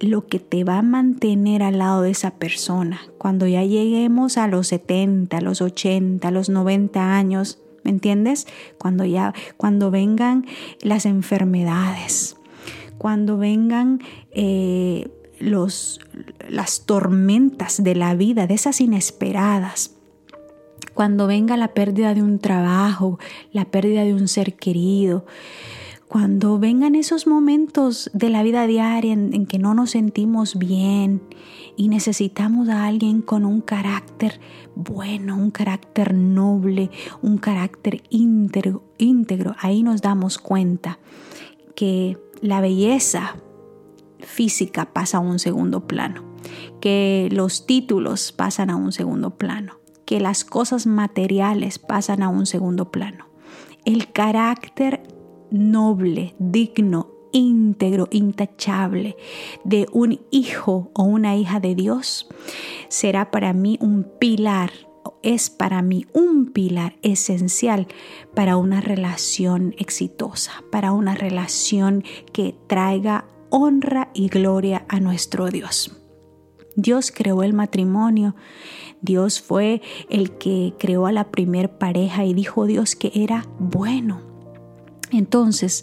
lo 0.00 0.26
que 0.26 0.38
te 0.38 0.62
va 0.62 0.78
a 0.78 0.82
mantener 0.82 1.62
al 1.62 1.78
lado 1.78 2.02
de 2.02 2.10
esa 2.10 2.32
persona, 2.32 3.00
cuando 3.18 3.46
ya 3.48 3.64
lleguemos 3.64 4.38
a 4.38 4.46
los 4.46 4.68
70, 4.68 5.36
a 5.36 5.40
los 5.40 5.60
80, 5.60 6.28
a 6.28 6.30
los 6.30 6.48
90 6.48 7.16
años, 7.16 7.58
¿me 7.82 7.90
entiendes? 7.90 8.46
Cuando 8.78 9.04
ya, 9.04 9.34
cuando 9.56 9.90
vengan 9.90 10.46
las 10.82 11.04
enfermedades, 11.04 12.36
cuando 12.98 13.38
vengan 13.38 14.00
eh, 14.30 15.10
los, 15.40 16.00
las 16.48 16.86
tormentas 16.86 17.82
de 17.82 17.94
la 17.94 18.14
vida, 18.14 18.46
de 18.46 18.54
esas 18.54 18.80
inesperadas. 18.80 19.92
Cuando 20.94 21.26
venga 21.26 21.56
la 21.56 21.68
pérdida 21.68 22.14
de 22.14 22.22
un 22.22 22.38
trabajo, 22.38 23.18
la 23.52 23.64
pérdida 23.64 24.04
de 24.04 24.14
un 24.14 24.28
ser 24.28 24.54
querido, 24.54 25.24
cuando 26.08 26.58
vengan 26.58 26.94
esos 26.94 27.26
momentos 27.26 28.10
de 28.14 28.30
la 28.30 28.42
vida 28.42 28.66
diaria 28.66 29.12
en, 29.12 29.46
que 29.46 29.58
no 29.58 29.74
nos 29.74 29.90
sentimos 29.90 30.58
bien 30.58 31.20
y 31.76 31.88
necesitamos 31.88 32.70
a 32.70 32.86
alguien 32.86 33.20
con 33.20 33.44
un 33.44 33.60
carácter 33.60 34.40
bueno, 34.74 35.36
un 35.36 35.50
carácter 35.50 36.14
noble, 36.14 36.90
un 37.20 37.36
carácter 37.36 38.02
íntegro, 38.08 38.82
íntegro, 38.96 39.54
ahí 39.58 39.82
nos 39.82 40.00
damos 40.00 40.38
cuenta 40.38 40.98
que 41.74 42.16
la 42.40 42.60
belleza 42.60 43.36
física 44.20 44.92
pasa 44.92 45.18
a 45.18 45.20
un 45.20 45.38
segundo 45.38 45.86
plano, 45.86 46.24
que 46.80 47.28
los 47.32 47.66
títulos 47.66 48.32
pasan 48.32 48.70
a 48.70 48.76
un 48.76 48.92
segundo 48.92 49.36
plano, 49.36 49.78
que 50.04 50.20
las 50.20 50.44
cosas 50.44 50.86
materiales 50.86 51.78
pasan 51.78 52.22
a 52.22 52.28
un 52.28 52.46
segundo 52.46 52.90
plano. 52.90 53.26
El 53.84 54.12
carácter 54.12 55.02
noble, 55.50 56.34
digno, 56.38 57.10
íntegro, 57.32 58.08
intachable 58.10 59.16
de 59.64 59.86
un 59.92 60.20
hijo 60.30 60.90
o 60.94 61.02
una 61.02 61.36
hija 61.36 61.60
de 61.60 61.74
Dios 61.74 62.28
será 62.88 63.30
para 63.30 63.52
mí 63.52 63.78
un 63.80 64.04
pilar, 64.18 64.70
es 65.22 65.50
para 65.50 65.82
mí 65.82 66.06
un 66.12 66.46
pilar 66.52 66.96
esencial 67.02 67.86
para 68.34 68.56
una 68.56 68.80
relación 68.80 69.74
exitosa, 69.78 70.52
para 70.70 70.92
una 70.92 71.14
relación 71.14 72.04
que 72.32 72.54
traiga 72.66 73.26
honra 73.50 74.10
y 74.14 74.28
gloria 74.28 74.84
a 74.88 75.00
nuestro 75.00 75.48
Dios. 75.48 75.92
Dios 76.76 77.10
creó 77.10 77.42
el 77.42 77.54
matrimonio. 77.54 78.36
Dios 79.00 79.40
fue 79.40 79.82
el 80.08 80.38
que 80.38 80.74
creó 80.78 81.06
a 81.06 81.12
la 81.12 81.30
primer 81.30 81.76
pareja 81.78 82.24
y 82.24 82.34
dijo 82.34 82.66
Dios 82.66 82.94
que 82.94 83.10
era 83.14 83.46
bueno. 83.58 84.20
Entonces, 85.10 85.82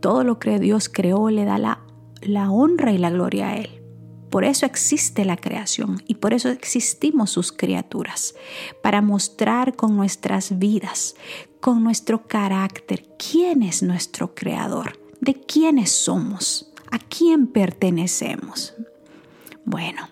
todo 0.00 0.24
lo 0.24 0.38
que 0.38 0.58
Dios 0.58 0.88
creó 0.88 1.30
le 1.30 1.44
da 1.44 1.58
la, 1.58 1.80
la 2.22 2.50
honra 2.50 2.92
y 2.92 2.98
la 2.98 3.10
gloria 3.10 3.50
a 3.50 3.56
Él. 3.56 3.82
Por 4.30 4.44
eso 4.44 4.64
existe 4.64 5.26
la 5.26 5.36
creación 5.36 6.02
y 6.06 6.14
por 6.14 6.32
eso 6.32 6.48
existimos 6.48 7.30
sus 7.30 7.52
criaturas, 7.52 8.34
para 8.82 9.02
mostrar 9.02 9.76
con 9.76 9.94
nuestras 9.94 10.58
vidas, 10.58 11.16
con 11.60 11.84
nuestro 11.84 12.26
carácter, 12.26 13.06
quién 13.18 13.62
es 13.62 13.82
nuestro 13.82 14.34
creador, 14.34 14.98
de 15.20 15.34
quiénes 15.34 15.92
somos. 15.92 16.71
¿A 16.92 16.98
quién 16.98 17.46
pertenecemos? 17.46 18.74
Bueno, 19.64 20.10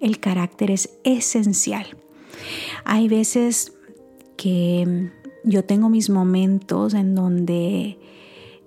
el 0.00 0.20
carácter 0.20 0.70
es 0.70 0.90
esencial. 1.02 1.84
Hay 2.84 3.08
veces 3.08 3.72
que 4.36 5.10
yo 5.42 5.64
tengo 5.64 5.88
mis 5.88 6.08
momentos 6.08 6.94
en 6.94 7.16
donde 7.16 7.98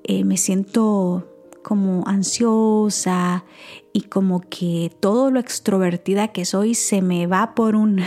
eh, 0.03 0.25
me 0.25 0.35
siento 0.35 1.29
como 1.63 2.05
ansiosa 2.07 3.45
y 3.93 4.01
como 4.01 4.41
que 4.41 4.91
todo 4.99 5.31
lo 5.31 5.39
extrovertida 5.39 6.33
que 6.33 6.43
soy 6.43 6.75
se 6.75 7.01
me 7.01 7.25
va 7.25 7.55
por 7.55 7.75
un, 7.77 8.01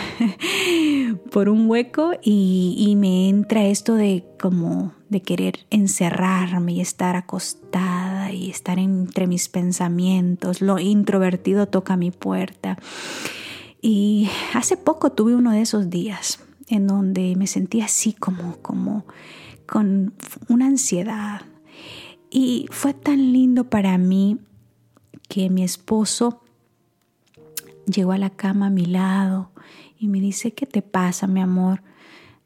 por 1.32 1.48
un 1.48 1.70
hueco 1.70 2.12
y, 2.22 2.74
y 2.76 2.96
me 2.96 3.30
entra 3.30 3.64
esto 3.64 3.94
de 3.94 4.26
como 4.38 4.92
de 5.08 5.22
querer 5.22 5.60
encerrarme 5.70 6.74
y 6.74 6.80
estar 6.82 7.16
acostada 7.16 8.01
y 8.34 8.50
estar 8.50 8.78
entre 8.78 9.26
mis 9.26 9.48
pensamientos. 9.48 10.60
Lo 10.60 10.78
introvertido 10.78 11.66
toca 11.66 11.96
mi 11.96 12.10
puerta. 12.10 12.78
Y 13.80 14.28
hace 14.54 14.76
poco 14.76 15.12
tuve 15.12 15.34
uno 15.34 15.52
de 15.52 15.62
esos 15.62 15.90
días 15.90 16.40
en 16.68 16.86
donde 16.86 17.34
me 17.36 17.46
sentía 17.46 17.86
así 17.86 18.12
como, 18.12 18.56
como, 18.62 19.04
con 19.66 20.14
una 20.48 20.66
ansiedad. 20.66 21.42
Y 22.30 22.66
fue 22.70 22.94
tan 22.94 23.32
lindo 23.32 23.68
para 23.68 23.98
mí 23.98 24.38
que 25.28 25.50
mi 25.50 25.62
esposo 25.62 26.42
llegó 27.86 28.12
a 28.12 28.18
la 28.18 28.30
cama 28.30 28.66
a 28.66 28.70
mi 28.70 28.86
lado 28.86 29.50
y 29.98 30.08
me 30.08 30.20
dice, 30.20 30.52
¿qué 30.52 30.66
te 30.66 30.82
pasa, 30.82 31.26
mi 31.26 31.40
amor? 31.40 31.82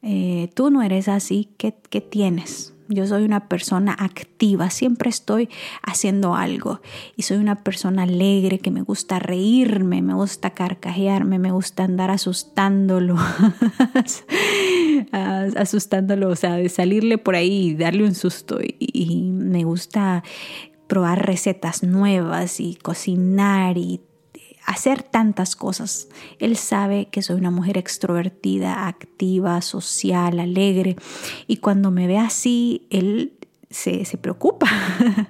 Eh, 0.03 0.51
tú 0.55 0.71
no 0.71 0.83
eres 0.83 1.09
así, 1.09 1.49
¿qué, 1.57 1.75
¿qué 1.89 2.01
tienes? 2.01 2.76
Yo 2.89 3.07
soy 3.07 3.25
una 3.25 3.49
persona 3.49 3.97
activa, 3.99 4.71
siempre 4.71 5.11
estoy 5.11 5.49
haciendo 5.83 6.35
algo. 6.35 6.81
Y 7.17 7.23
soy 7.23 7.39
una 7.39 7.63
persona 7.63 8.05
alegre 8.05 8.59
que 8.59 8.71
me 8.71 8.83
gusta 8.83 9.19
reírme, 9.19 10.03
me 10.03 10.15
gusta 10.15 10.51
carcajearme, 10.51 11.39
me 11.39 11.51
gusta 11.51 11.85
andar 11.85 12.11
asustándolo, 12.11 13.17
asustándolo, 15.57 16.29
o 16.29 16.37
sea, 16.37 16.57
de 16.57 16.69
salirle 16.69 17.19
por 17.19 17.35
ahí 17.35 17.69
y 17.69 17.75
darle 17.75 18.05
un 18.05 18.15
susto. 18.15 18.59
Y 18.79 19.31
me 19.33 19.65
gusta 19.65 20.23
probar 20.87 21.27
recetas 21.27 21.83
nuevas 21.83 22.61
y 22.61 22.77
cocinar 22.77 23.79
y 23.79 24.01
hacer 24.67 25.03
tantas 25.03 25.57
cosas. 25.57 26.09
Él 26.39 26.57
sabe 26.57 27.09
que 27.11 27.23
soy 27.23 27.37
una 27.37 27.51
mujer 27.51 27.79
extrovertida, 27.79 28.89
activa, 28.89 29.63
social, 29.63 30.41
alegre. 30.41 30.97
Y 31.47 31.59
cuando 31.59 31.91
me 31.91 32.07
ve 32.07 32.19
así, 32.19 32.87
él 32.91 33.33
se, 33.71 34.05
preocupa. 34.21 34.69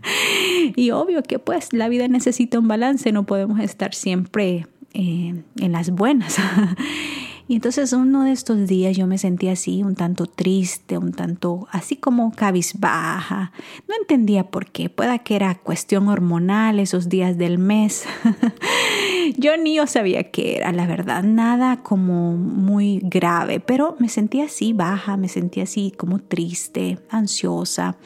y 0.77 0.91
obvio 0.91 1.23
que 1.23 1.39
pues 1.39 1.73
la 1.73 1.89
vida 1.89 2.09
necesita 2.09 2.59
un 2.59 2.67
balance, 2.67 3.13
no 3.13 3.25
podemos 3.25 3.61
estar 3.61 3.95
siempre 3.95 4.67
eh, 4.95 5.43
en 5.59 5.73
las 5.73 5.91
buenas. 5.91 6.37
Y 7.49 7.55
entonces 7.57 7.93
uno 7.93 8.25
de 8.25 8.33
estos 8.33 8.67
días 8.67 8.97
yo 8.97 9.07
me 9.07 9.19
sentía 9.19 9.53
así, 9.53 9.85
un 9.85 9.95
tanto 9.95 10.27
triste, 10.27 10.99
un 10.99 11.13
tanto 11.13 11.69
así 11.71 11.97
como 11.97 12.33
cabizbaja. 12.33 13.53
No 13.89 13.95
entendía 14.01 14.51
por 14.51 14.67
qué. 14.67 14.91
Pueda 14.91 15.21
que 15.21 15.37
era 15.37 15.55
cuestión 15.55 16.09
hormonal 16.09 16.81
esos 16.81 17.09
días 17.09 17.39
del 17.39 17.59
mes. 17.59 18.05
yo 19.39 19.57
ni 19.57 19.77
yo 19.77 19.87
sabía 19.87 20.31
qué 20.33 20.57
era, 20.57 20.73
la 20.73 20.89
verdad. 20.89 21.23
Nada 21.23 21.85
como 21.85 22.37
muy 22.37 23.01
grave, 23.05 23.61
pero 23.61 23.95
me 24.01 24.09
sentía 24.09 24.47
así 24.47 24.73
baja, 24.73 25.17
me 25.17 25.29
sentía 25.29 25.63
así 25.63 25.93
como 25.97 26.19
triste, 26.19 26.99
ansiosa. 27.11 27.97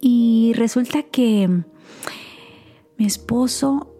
Y 0.00 0.52
resulta 0.56 1.02
que 1.02 1.48
mi 2.96 3.04
esposo 3.04 3.96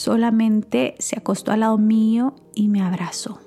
solamente 0.00 0.94
se 0.98 1.18
acostó 1.18 1.52
al 1.52 1.60
lado 1.60 1.76
mío 1.76 2.34
y 2.54 2.68
me 2.68 2.80
abrazó. 2.80 3.38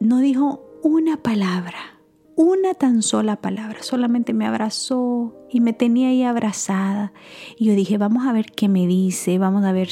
No 0.00 0.18
dijo 0.18 0.62
una 0.82 1.22
palabra, 1.22 2.00
una 2.34 2.74
tan 2.74 3.02
sola 3.02 3.36
palabra, 3.36 3.82
solamente 3.82 4.34
me 4.34 4.46
abrazó 4.46 5.32
y 5.48 5.60
me 5.60 5.72
tenía 5.72 6.08
ahí 6.08 6.24
abrazada. 6.24 7.12
Y 7.56 7.66
yo 7.66 7.74
dije, 7.74 7.98
vamos 7.98 8.26
a 8.26 8.32
ver 8.32 8.46
qué 8.46 8.68
me 8.68 8.86
dice, 8.88 9.38
vamos 9.38 9.64
a 9.64 9.72
ver 9.72 9.90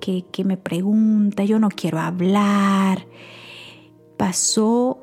qué, 0.00 0.24
qué 0.30 0.44
me 0.44 0.56
pregunta, 0.56 1.44
yo 1.44 1.58
no 1.58 1.68
quiero 1.68 1.98
hablar. 1.98 3.08
Pasó 4.16 5.00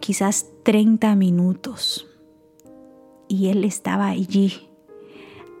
quizás 0.00 0.46
30 0.62 1.14
minutos 1.16 2.08
y 3.28 3.48
él 3.48 3.62
estaba 3.64 4.06
allí, 4.06 4.70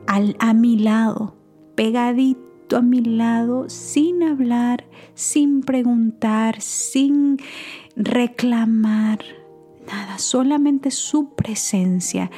al, 0.06 0.36
a 0.38 0.54
mi 0.54 0.78
lado, 0.78 1.34
pegadito 1.74 2.45
a 2.74 2.82
mi 2.82 3.00
lado 3.00 3.68
sin 3.68 4.24
hablar, 4.24 4.84
sin 5.14 5.60
preguntar, 5.60 6.60
sin 6.60 7.38
reclamar, 7.94 9.20
nada, 9.86 10.18
solamente 10.18 10.90
su 10.90 11.34
presencia. 11.34 12.30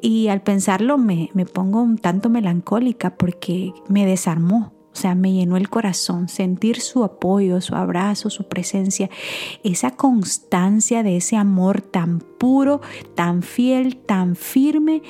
Y 0.00 0.28
al 0.28 0.42
pensarlo 0.42 0.98
me, 0.98 1.30
me 1.34 1.46
pongo 1.46 1.82
un 1.82 1.98
tanto 1.98 2.28
melancólica 2.28 3.16
porque 3.16 3.72
me 3.88 4.04
desarmó. 4.04 4.72
O 4.92 5.00
sea, 5.00 5.14
me 5.14 5.32
llenó 5.32 5.56
el 5.56 5.68
corazón 5.68 6.28
sentir 6.28 6.80
su 6.80 7.04
apoyo, 7.04 7.60
su 7.60 7.76
abrazo, 7.76 8.30
su 8.30 8.48
presencia, 8.48 9.08
esa 9.62 9.92
constancia 9.92 11.04
de 11.04 11.18
ese 11.18 11.36
amor 11.36 11.82
tan 11.82 12.18
puro, 12.18 12.80
tan 13.14 13.42
fiel, 13.42 13.96
tan 13.98 14.34
firme 14.34 15.02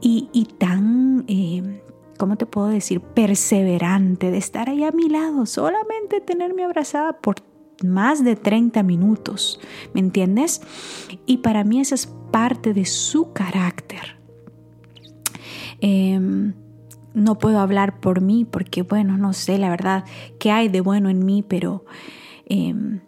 y, 0.00 0.28
y 0.32 0.44
tan 0.44 1.24
eh, 1.26 1.82
¿cómo 2.18 2.36
te 2.36 2.46
puedo 2.46 2.68
decir? 2.68 3.00
Perseverante, 3.00 4.30
de 4.30 4.38
estar 4.38 4.68
ahí 4.68 4.84
a 4.84 4.92
mi 4.92 5.08
lado, 5.08 5.46
solamente 5.46 6.20
tenerme 6.20 6.64
abrazada 6.64 7.14
por 7.14 7.36
más 7.82 8.22
de 8.22 8.36
30 8.36 8.82
minutos, 8.82 9.60
¿me 9.92 10.00
entiendes? 10.00 10.60
Y 11.26 11.38
para 11.38 11.64
mí 11.64 11.80
esa 11.80 11.94
es 11.94 12.06
parte 12.30 12.72
de 12.72 12.84
su 12.84 13.32
carácter. 13.32 14.16
Em, 15.80 16.54
no 17.14 17.38
puedo 17.38 17.58
hablar 17.60 18.00
por 18.00 18.20
mí 18.20 18.44
porque, 18.44 18.82
bueno, 18.82 19.18
no 19.18 19.32
sé 19.32 19.58
la 19.58 19.70
verdad 19.70 20.04
qué 20.38 20.50
hay 20.50 20.68
de 20.68 20.80
bueno 20.80 21.10
en 21.10 21.24
mí, 21.24 21.44
pero 21.46 21.84
em, 22.46 23.00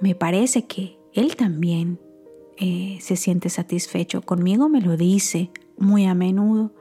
me 0.00 0.14
parece 0.14 0.66
que 0.66 0.98
él 1.12 1.36
también 1.36 2.00
eh, 2.56 2.98
se 3.00 3.16
siente 3.16 3.48
satisfecho. 3.50 4.22
Conmigo 4.22 4.68
me 4.68 4.80
lo 4.80 4.96
dice 4.96 5.50
muy 5.78 6.06
a 6.06 6.14
menudo 6.14 6.72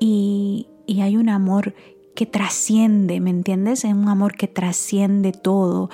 y, 0.00 0.68
y 0.86 1.00
hay 1.00 1.16
un 1.16 1.28
amor 1.28 1.74
que 2.14 2.26
trasciende, 2.26 3.20
¿me 3.20 3.30
entiendes? 3.30 3.84
Es 3.84 3.92
un 3.92 4.08
amor 4.08 4.34
que 4.34 4.48
trasciende 4.48 5.32
todo, 5.32 5.90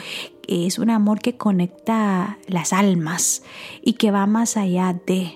es 0.46 0.78
un 0.78 0.88
amor 0.90 1.20
que 1.20 1.36
conecta 1.36 2.38
las 2.46 2.72
almas 2.72 3.42
y 3.82 3.94
que 3.94 4.10
va 4.10 4.26
más 4.26 4.56
allá 4.56 4.98
de, 5.06 5.32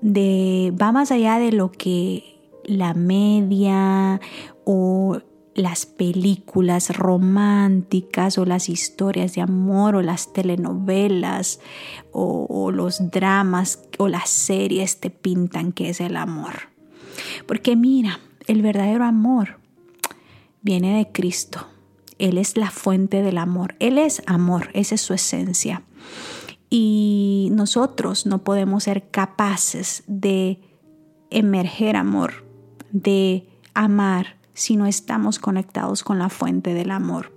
de 0.00 0.74
va 0.80 0.92
más 0.92 1.10
allá 1.12 1.38
de 1.38 1.52
lo 1.52 1.70
que 1.70 2.24
la 2.64 2.92
media 2.92 4.20
o 4.64 5.20
las 5.54 5.86
películas 5.86 6.96
románticas 6.96 8.38
o 8.38 8.44
las 8.44 8.68
historias 8.68 9.34
de 9.34 9.40
amor 9.40 9.96
o 9.96 10.02
las 10.02 10.32
telenovelas 10.32 11.60
o, 12.12 12.46
o 12.48 12.70
los 12.70 13.10
dramas 13.10 13.80
o 13.98 14.08
las 14.08 14.28
series 14.30 15.00
te 15.00 15.10
pintan 15.10 15.72
que 15.72 15.88
es 15.90 16.00
el 16.00 16.16
amor. 16.16 16.54
Porque 17.46 17.74
mira, 17.74 18.20
el 18.48 18.62
verdadero 18.62 19.04
amor 19.04 19.60
viene 20.62 20.98
de 20.98 21.12
Cristo. 21.12 21.66
Él 22.18 22.38
es 22.38 22.56
la 22.56 22.70
fuente 22.70 23.22
del 23.22 23.38
amor. 23.38 23.76
Él 23.78 23.98
es 23.98 24.22
amor, 24.26 24.70
esa 24.72 24.96
es 24.96 25.00
su 25.00 25.14
esencia. 25.14 25.82
Y 26.68 27.50
nosotros 27.52 28.26
no 28.26 28.42
podemos 28.42 28.84
ser 28.84 29.10
capaces 29.10 30.02
de 30.06 30.60
emerger 31.30 31.96
amor, 31.96 32.44
de 32.90 33.48
amar, 33.74 34.36
si 34.54 34.76
no 34.76 34.86
estamos 34.86 35.38
conectados 35.38 36.02
con 36.02 36.18
la 36.18 36.28
fuente 36.30 36.74
del 36.74 36.90
amor. 36.90 37.32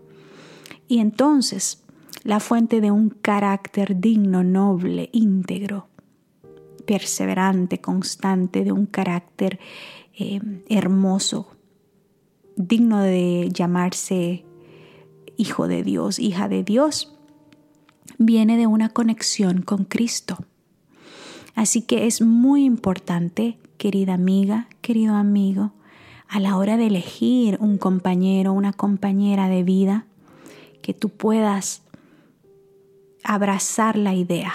Y 0.87 0.99
entonces, 0.99 1.83
la 2.23 2.39
fuente 2.39 2.81
de 2.81 2.89
un 2.89 3.09
carácter 3.09 3.99
digno, 3.99 4.43
noble, 4.43 5.09
íntegro, 5.13 5.87
perseverante, 6.85 7.79
constante, 7.79 8.63
de 8.63 8.71
un 8.71 8.87
carácter 8.87 9.59
eh, 10.17 10.41
hermoso, 10.69 11.47
digno 12.55 13.01
de 13.01 13.49
llamarse 13.51 14.45
hijo 15.37 15.67
de 15.67 15.83
Dios, 15.83 16.19
hija 16.19 16.47
de 16.47 16.63
Dios, 16.63 17.15
viene 18.17 18.57
de 18.57 18.67
una 18.67 18.89
conexión 18.89 19.61
con 19.61 19.85
Cristo. 19.85 20.37
Así 21.55 21.81
que 21.81 22.07
es 22.07 22.21
muy 22.21 22.65
importante, 22.65 23.57
querida 23.77 24.13
amiga, 24.13 24.67
querido 24.81 25.15
amigo, 25.15 25.73
a 26.27 26.39
la 26.39 26.55
hora 26.57 26.77
de 26.77 26.87
elegir 26.87 27.57
un 27.59 27.77
compañero, 27.77 28.53
una 28.53 28.73
compañera 28.73 29.49
de 29.49 29.63
vida, 29.63 30.05
que 30.81 30.93
tú 30.93 31.09
puedas 31.09 31.83
abrazar 33.23 33.97
la 33.97 34.15
idea 34.15 34.53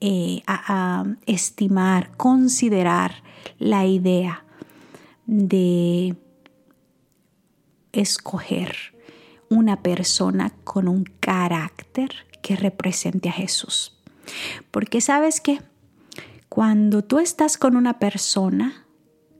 eh, 0.00 0.42
estimar, 1.26 2.16
considerar 2.16 3.22
la 3.58 3.86
idea 3.86 4.44
de 5.26 6.16
escoger 7.92 8.76
una 9.50 9.82
persona 9.82 10.52
con 10.64 10.88
un 10.88 11.04
carácter 11.20 12.10
que 12.42 12.56
represente 12.56 13.28
a 13.28 13.32
Jesús. 13.32 13.98
Porque 14.70 15.00
sabes 15.00 15.40
que 15.40 15.60
cuando 16.48 17.02
tú 17.02 17.18
estás 17.18 17.56
con 17.56 17.76
una 17.76 17.98
persona 17.98 18.84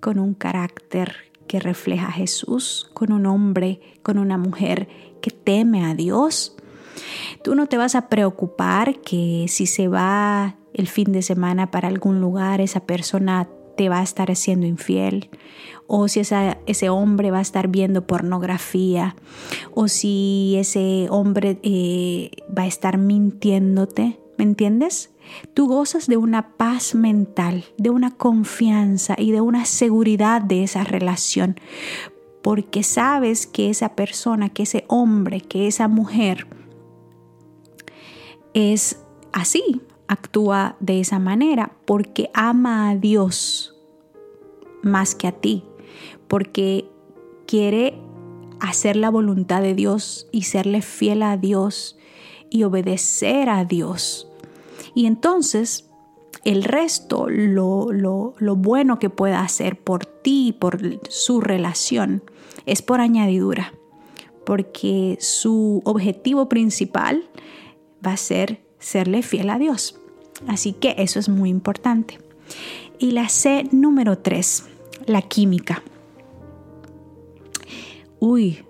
con 0.01 0.19
un 0.19 0.35
carácter 0.35 1.33
que 1.47 1.59
refleja 1.59 2.07
a 2.07 2.13
Jesús, 2.13 2.91
con 2.95 3.11
un 3.13 3.27
hombre, 3.27 3.81
con 4.03 4.19
una 4.19 4.39
mujer 4.39 4.89
que 5.21 5.31
teme 5.31 5.85
a 5.85 5.95
Dios, 5.95 6.57
Tú 7.43 7.55
no 7.55 7.67
te 7.67 7.77
vas 7.77 7.95
a 7.95 8.09
preocupar 8.09 9.01
que 9.01 9.47
si 9.49 9.67
se 9.67 9.89
va 9.89 10.57
el 10.75 10.89
fin 10.89 11.13
de 11.13 11.23
semana 11.23 11.71
para 11.71 11.89
algún 11.89 12.21
lugar, 12.21 12.61
esa 12.61 12.81
persona 12.81 13.49
te 13.79 13.89
va 13.89 14.01
a 14.01 14.03
estar 14.03 14.35
siendo 14.35 14.67
infiel, 14.67 15.31
o 15.87 16.09
si 16.09 16.19
ese 16.19 16.89
hombre 16.91 17.31
va 17.31 17.39
a 17.39 17.43
estar 17.43 17.69
viendo 17.69 18.09
pornografía, 18.09 19.15
o 19.73 19.87
si 19.87 20.57
ese 20.59 21.07
hombre 21.11 21.61
eh, 21.63 22.33
va 22.57 22.65
a 22.65 22.67
estar 22.67 22.99
mintiéndote, 22.99 24.19
¿me 24.37 24.43
entiendes? 24.43 25.11
Tú 25.55 25.69
gozas 25.69 26.09
de 26.09 26.17
una 26.17 26.57
paz 26.57 26.97
mental, 26.97 27.67
de 27.77 27.91
una 27.91 28.11
confianza 28.11 29.15
y 29.17 29.31
de 29.31 29.43
una 29.43 29.65
seguridad 29.65 30.43
de 30.43 30.65
esa 30.65 30.83
relación, 30.83 31.61
porque 32.43 32.83
sabes 32.83 33.47
que 33.47 33.71
esa 33.71 33.95
persona, 33.95 34.49
que 34.49 34.65
ese 34.65 34.87
hombre, 34.89 35.41
que 35.41 35.69
esa 35.69 35.87
mujer 35.87 36.49
es 38.55 38.99
así, 39.33 39.83
actúa 40.09 40.77
de 40.81 41.01
esa 41.01 41.19
manera, 41.19 41.73
porque 41.85 42.31
ama 42.35 42.91
a 42.91 42.97
Dios 42.97 43.77
más 44.83 45.15
que 45.15 45.29
a 45.29 45.33
ti, 45.33 45.65
porque 46.27 46.91
quiere 47.47 48.01
hacer 48.61 48.97
la 48.97 49.11
voluntad 49.11 49.63
de 49.63 49.75
Dios 49.75 50.27
y 50.33 50.43
serle 50.43 50.83
fiel 50.83 51.23
a 51.23 51.37
Dios 51.37 51.97
y 52.51 52.65
obedecer 52.65 53.49
a 53.49 53.65
Dios. 53.65 54.29
Y 54.95 55.07
entonces 55.07 55.91
el 56.45 56.65
resto, 56.65 57.27
lo, 57.29 57.93
lo, 57.93 58.35
lo 58.39 58.57
bueno 58.57 58.99
que 58.99 59.11
pueda 59.11 59.43
hacer 59.43 59.79
por 59.79 60.07
ti, 60.07 60.57
por 60.59 60.81
su 61.09 61.41
relación, 61.41 62.23
es 62.67 62.83
por 62.83 63.01
añadidura, 63.01 63.75
porque 64.47 65.19
su 65.21 65.83
objetivo 65.85 66.49
principal 66.49 67.29
va 68.05 68.13
a 68.13 68.17
ser 68.17 68.68
serle 68.79 69.23
fiel 69.23 69.51
a 69.51 69.59
Dios. 69.59 69.99
Así 70.47 70.73
que 70.73 70.95
eso 70.99 71.19
es 71.19 71.29
muy 71.29 71.51
importante. 71.51 72.19
Y 72.99 73.13
la 73.13 73.29
C 73.29 73.65
número 73.73 74.19
3, 74.19 74.65
la 75.07 75.23
química. 75.23 75.83
Uy, 78.21 78.65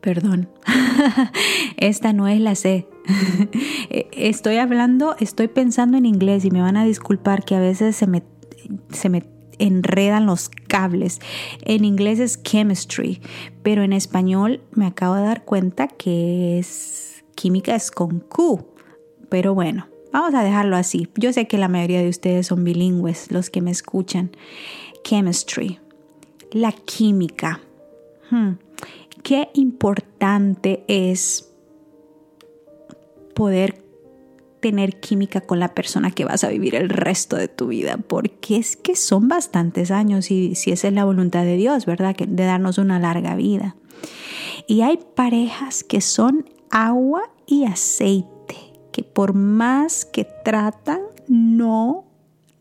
perdón, 0.00 0.48
esta 1.76 2.12
no 2.12 2.28
es 2.28 2.40
la 2.40 2.54
C. 2.54 2.86
estoy 4.12 4.56
hablando, 4.56 5.16
estoy 5.18 5.48
pensando 5.48 5.98
en 5.98 6.06
inglés 6.06 6.44
y 6.44 6.50
me 6.50 6.60
van 6.60 6.76
a 6.76 6.84
disculpar 6.84 7.44
que 7.44 7.54
a 7.54 7.60
veces 7.60 7.96
se 7.96 8.06
me, 8.06 8.22
se 8.90 9.08
me 9.08 9.24
enredan 9.58 10.26
los 10.26 10.48
cables. 10.48 11.20
En 11.62 11.84
inglés 11.84 12.20
es 12.20 12.42
chemistry, 12.42 13.20
pero 13.62 13.82
en 13.82 13.92
español 13.92 14.62
me 14.72 14.86
acabo 14.86 15.14
de 15.14 15.22
dar 15.22 15.44
cuenta 15.44 15.88
que 15.88 16.58
es 16.58 17.24
química 17.34 17.74
es 17.74 17.90
con 17.90 18.20
Q. 18.20 18.73
Pero 19.34 19.52
bueno, 19.52 19.88
vamos 20.12 20.32
a 20.34 20.44
dejarlo 20.44 20.76
así. 20.76 21.08
Yo 21.16 21.32
sé 21.32 21.48
que 21.48 21.58
la 21.58 21.66
mayoría 21.66 22.00
de 22.00 22.08
ustedes 22.08 22.46
son 22.46 22.62
bilingües, 22.62 23.32
los 23.32 23.50
que 23.50 23.62
me 23.62 23.72
escuchan. 23.72 24.30
Chemistry, 25.02 25.80
la 26.52 26.70
química. 26.70 27.60
Hmm. 28.30 28.52
Qué 29.24 29.48
importante 29.54 30.84
es 30.86 31.50
poder 33.34 33.82
tener 34.60 35.00
química 35.00 35.40
con 35.40 35.58
la 35.58 35.74
persona 35.74 36.12
que 36.12 36.24
vas 36.24 36.44
a 36.44 36.48
vivir 36.48 36.76
el 36.76 36.88
resto 36.88 37.34
de 37.34 37.48
tu 37.48 37.66
vida, 37.66 37.96
porque 37.96 38.58
es 38.58 38.76
que 38.76 38.94
son 38.94 39.26
bastantes 39.26 39.90
años 39.90 40.30
y 40.30 40.54
si 40.54 40.70
esa 40.70 40.86
es 40.86 40.94
la 40.94 41.04
voluntad 41.04 41.42
de 41.42 41.56
Dios, 41.56 41.86
¿verdad? 41.86 42.14
Que 42.14 42.26
de 42.26 42.44
darnos 42.44 42.78
una 42.78 43.00
larga 43.00 43.34
vida. 43.34 43.74
Y 44.68 44.82
hay 44.82 45.00
parejas 45.16 45.82
que 45.82 46.00
son 46.00 46.48
agua 46.70 47.32
y 47.48 47.64
aceite, 47.64 48.33
que 48.94 49.02
por 49.02 49.34
más 49.34 50.04
que 50.04 50.24
tratan, 50.44 51.00
no 51.26 52.04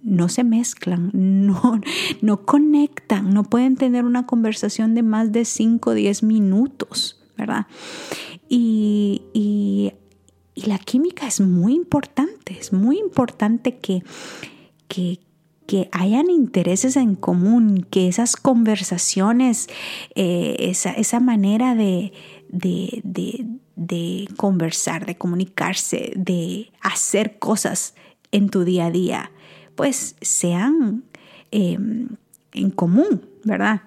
no 0.02 0.28
se 0.30 0.44
mezclan, 0.44 1.12
no, 1.14 1.80
no 2.22 2.46
conectan, 2.46 3.34
no 3.34 3.44
pueden 3.44 3.78
tener 3.78 4.04
una 4.04 4.26
conversación 4.26 4.96
de 4.96 5.04
más 5.04 5.32
de 5.32 5.46
5 5.46 5.92
o 5.92 5.94
10 5.94 6.24
minutos, 6.24 7.22
¿verdad? 7.38 7.68
Y, 8.50 9.22
y 9.32 9.94
la 10.56 10.80
química 10.80 11.28
es 11.28 11.40
muy 11.40 11.76
importante, 11.76 12.58
es 12.60 12.74
muy 12.74 12.98
importante 12.98 13.78
que, 13.78 14.04
que, 14.88 15.20
hayan 15.92 16.30
intereses 16.30 16.98
en 16.98 17.16
común, 17.16 17.88
que 17.90 18.08
esas 18.08 18.36
conversaciones, 18.36 19.70
eh, 20.14 20.56
esa, 20.60 21.20
manera 21.20 21.74
de, 21.74 22.14
de, 22.50 23.46
conversar, 24.38 25.06
de 25.06 25.16
comunicarse, 25.16 26.14
de 26.16 26.72
hacer 26.82 27.40
cosas 27.40 27.96
en 28.32 28.50
tu 28.50 28.64
día 28.64 28.88
a 28.88 28.92
día, 28.92 29.32
pues 29.76 30.16
sean 30.22 31.04
em, 31.52 32.10
en 32.54 32.70
común, 32.72 33.26
¿verdad? 33.44 33.82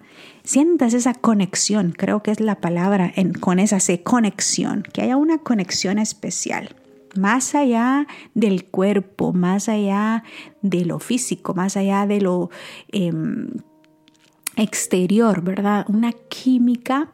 Sientas 0.44 0.94
esa 0.94 1.14
conexión, 1.14 1.92
creo 1.96 2.22
que 2.22 2.30
es 2.30 2.40
la 2.40 2.60
palabra 2.60 3.12
en, 3.16 3.32
con 3.32 3.58
esa 3.58 3.80
C, 3.80 4.02
conexión, 4.02 4.84
que 4.92 5.02
haya 5.02 5.16
una 5.16 5.38
conexión 5.38 5.98
especial, 5.98 6.74
más 7.16 7.54
allá 7.54 8.06
del 8.34 8.64
cuerpo, 8.64 9.32
más 9.32 9.68
allá 9.68 10.24
de 10.62 10.84
lo 10.84 10.98
físico, 10.98 11.54
más 11.54 11.76
allá 11.76 12.06
de 12.06 12.20
lo 12.20 12.50
em, 12.88 13.48
exterior, 14.56 15.42
¿verdad? 15.42 15.86
Una 15.88 16.12
química 16.12 17.10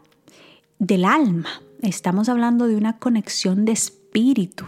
del 0.79 1.05
alma. 1.05 1.49
Estamos 1.83 2.29
hablando 2.29 2.69
de 2.69 2.77
una 2.77 2.99
conexión 2.99 3.65
de 3.65 3.73
espíritu. 3.73 4.65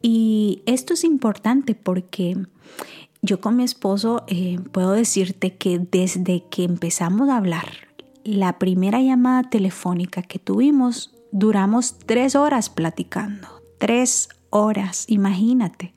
Y 0.00 0.62
esto 0.64 0.94
es 0.94 1.04
importante 1.04 1.74
porque 1.74 2.36
yo 3.20 3.40
con 3.40 3.56
mi 3.56 3.64
esposo 3.64 4.24
eh, 4.26 4.58
puedo 4.72 4.92
decirte 4.92 5.56
que 5.56 5.78
desde 5.78 6.44
que 6.50 6.64
empezamos 6.64 7.28
a 7.28 7.36
hablar, 7.36 7.68
la 8.24 8.58
primera 8.58 9.02
llamada 9.02 9.50
telefónica 9.50 10.22
que 10.22 10.38
tuvimos, 10.38 11.14
duramos 11.30 11.98
tres 11.98 12.36
horas 12.36 12.70
platicando. 12.70 13.48
Tres 13.78 14.30
horas, 14.48 15.04
imagínate. 15.08 15.92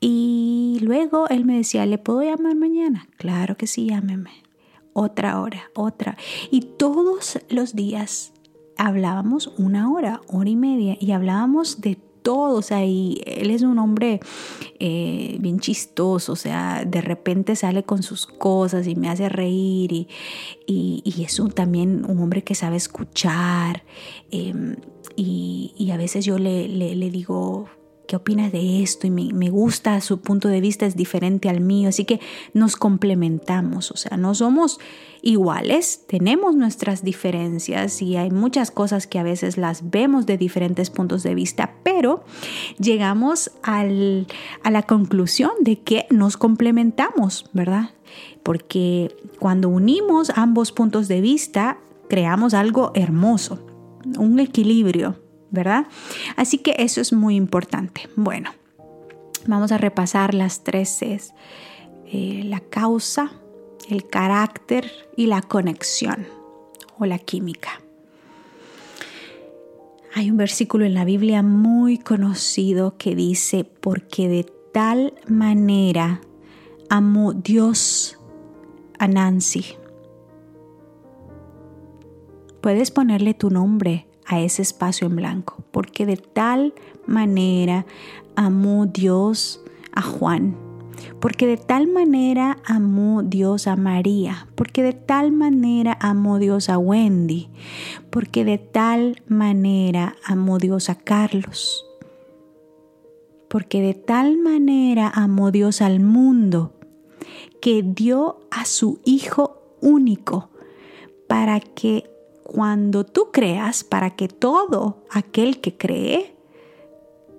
Y 0.00 0.78
luego 0.80 1.28
él 1.28 1.44
me 1.44 1.58
decía, 1.58 1.84
¿le 1.84 1.98
puedo 1.98 2.22
llamar 2.22 2.54
mañana? 2.54 3.06
Claro 3.18 3.58
que 3.58 3.66
sí, 3.66 3.88
llámeme. 3.88 4.30
Otra 4.94 5.40
hora, 5.40 5.64
otra. 5.74 6.16
Y 6.50 6.62
todos 6.78 7.38
los 7.50 7.74
días 7.74 8.32
hablábamos 8.76 9.52
una 9.58 9.90
hora, 9.90 10.20
hora 10.28 10.50
y 10.50 10.56
media, 10.56 10.96
y 11.00 11.12
hablábamos 11.12 11.80
de 11.80 11.98
todo, 12.22 12.58
o 12.58 12.62
sea, 12.62 12.84
y 12.84 13.20
él 13.26 13.50
es 13.50 13.62
un 13.62 13.78
hombre 13.78 14.20
eh, 14.78 15.36
bien 15.40 15.58
chistoso, 15.58 16.32
o 16.32 16.36
sea, 16.36 16.84
de 16.86 17.00
repente 17.00 17.56
sale 17.56 17.82
con 17.82 18.02
sus 18.02 18.26
cosas 18.26 18.86
y 18.86 18.94
me 18.94 19.08
hace 19.08 19.28
reír 19.28 19.92
y, 19.92 20.08
y, 20.66 21.24
es 21.24 21.42
también 21.54 22.04
un 22.08 22.20
hombre 22.20 22.44
que 22.44 22.54
sabe 22.54 22.76
escuchar 22.76 23.82
em, 24.30 24.76
y, 25.16 25.90
a 25.92 25.96
veces 25.96 26.24
yo 26.24 26.38
le, 26.38 26.68
le 26.68 27.10
digo, 27.10 27.66
¿qué 28.06 28.16
opinas 28.16 28.52
de 28.52 28.82
esto? 28.82 29.06
Y 29.06 29.10
me, 29.10 29.50
gusta, 29.50 30.00
su 30.00 30.20
punto 30.20 30.48
de 30.48 30.60
vista 30.60 30.86
es 30.86 30.96
diferente 30.96 31.48
al 31.48 31.60
mío, 31.60 31.88
así 31.88 32.04
que 32.04 32.20
nos 32.52 32.76
complementamos, 32.76 33.90
o 33.90 33.96
sea, 33.96 34.16
no 34.16 34.34
somos 34.34 34.80
iguales, 35.22 36.04
tenemos 36.08 36.56
nuestras 36.56 37.04
diferencias 37.04 38.02
y 38.02 38.16
hay 38.16 38.30
muchas 38.30 38.70
cosas 38.70 39.06
que 39.06 39.18
a 39.18 39.22
veces 39.22 39.56
las 39.56 39.90
vemos 39.90 40.26
de 40.26 40.36
diferentes 40.36 40.90
puntos 40.90 41.22
de 41.22 41.34
vista, 41.34 41.74
pero 41.84 42.24
llegamos 42.78 43.52
a 43.62 43.84
la 43.84 44.82
conclusión 44.82 45.52
de 45.60 45.78
que 45.80 46.06
nos 46.10 46.36
complementamos, 46.36 47.46
¿verdad? 47.52 47.90
Porque 48.42 49.14
cuando 49.38 49.68
unimos 49.68 50.30
ambos 50.34 50.72
puntos 50.72 51.08
de 51.08 51.20
vista, 51.20 51.78
creamos 52.08 52.52
algo 52.52 52.90
hermoso, 52.94 53.64
un 54.18 54.40
equilibrio, 54.40 55.21
¿verdad? 55.52 55.86
Así 56.36 56.58
que 56.58 56.74
eso 56.78 57.00
es 57.00 57.12
muy 57.12 57.36
importante. 57.36 58.08
Bueno, 58.16 58.50
vamos 59.46 59.70
a 59.70 59.78
repasar 59.78 60.34
las 60.34 60.64
tres 60.64 60.98
Cs. 60.98 61.32
Eh, 62.06 62.42
la 62.44 62.60
causa, 62.60 63.32
el 63.88 64.08
carácter 64.08 64.90
y 65.16 65.26
la 65.26 65.42
conexión 65.42 66.26
o 66.98 67.06
la 67.06 67.18
química. 67.18 67.80
Hay 70.14 70.30
un 70.30 70.36
versículo 70.36 70.84
en 70.84 70.94
la 70.94 71.04
Biblia 71.04 71.42
muy 71.42 71.96
conocido 71.96 72.96
que 72.98 73.14
dice, 73.14 73.64
porque 73.64 74.28
de 74.28 74.44
tal 74.72 75.14
manera 75.26 76.20
amó 76.90 77.32
Dios 77.32 78.18
a 78.98 79.08
Nancy. 79.08 79.64
Puedes 82.60 82.90
ponerle 82.90 83.32
tu 83.32 83.48
nombre 83.48 84.06
a 84.26 84.40
ese 84.40 84.62
espacio 84.62 85.06
en 85.06 85.16
blanco, 85.16 85.64
porque 85.70 86.06
de 86.06 86.16
tal 86.16 86.74
manera 87.06 87.86
amó 88.36 88.86
Dios 88.86 89.60
a 89.92 90.02
Juan, 90.02 90.56
porque 91.20 91.46
de 91.46 91.56
tal 91.56 91.86
manera 91.88 92.58
amó 92.64 93.22
Dios 93.22 93.66
a 93.66 93.76
María, 93.76 94.48
porque 94.54 94.82
de 94.82 94.92
tal 94.92 95.32
manera 95.32 95.96
amó 96.00 96.38
Dios 96.38 96.68
a 96.68 96.78
Wendy, 96.78 97.48
porque 98.10 98.44
de 98.44 98.58
tal 98.58 99.22
manera 99.26 100.16
amó 100.24 100.58
Dios 100.58 100.88
a 100.88 100.96
Carlos, 100.96 101.84
porque 103.48 103.82
de 103.82 103.94
tal 103.94 104.38
manera 104.38 105.10
amó 105.14 105.50
Dios 105.50 105.82
al 105.82 106.00
mundo, 106.00 106.72
que 107.60 107.82
dio 107.82 108.40
a 108.50 108.64
su 108.64 109.00
Hijo 109.04 109.76
único, 109.80 110.50
para 111.28 111.60
que 111.60 112.11
cuando 112.52 113.06
tú 113.06 113.30
creas, 113.32 113.82
para 113.82 114.14
que 114.14 114.28
todo 114.28 115.04
aquel 115.10 115.62
que 115.62 115.78
cree, 115.78 116.36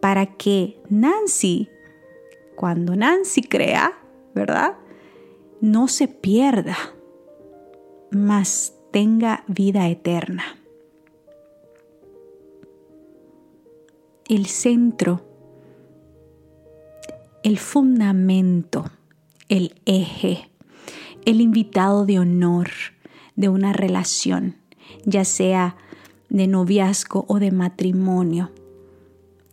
para 0.02 0.26
que 0.26 0.82
Nancy, 0.90 1.70
cuando 2.56 2.96
Nancy 2.96 3.44
crea, 3.44 3.94
¿verdad? 4.34 4.76
No 5.62 5.88
se 5.88 6.08
pierda, 6.08 6.76
mas 8.10 8.74
tenga 8.90 9.44
vida 9.48 9.88
eterna. 9.88 10.44
El 14.28 14.48
centro, 14.48 15.22
el 17.44 17.60
fundamento, 17.60 18.86
el 19.48 19.76
eje, 19.86 20.50
el 21.26 21.40
invitado 21.40 22.08
de 22.08 22.18
honor 22.18 22.70
de 23.36 23.50
una 23.50 23.74
relación, 23.74 24.63
ya 25.06 25.26
sea 25.26 25.76
de 26.30 26.48
noviazgo 26.48 27.26
o 27.28 27.40
de 27.40 27.52
matrimonio, 27.52 28.52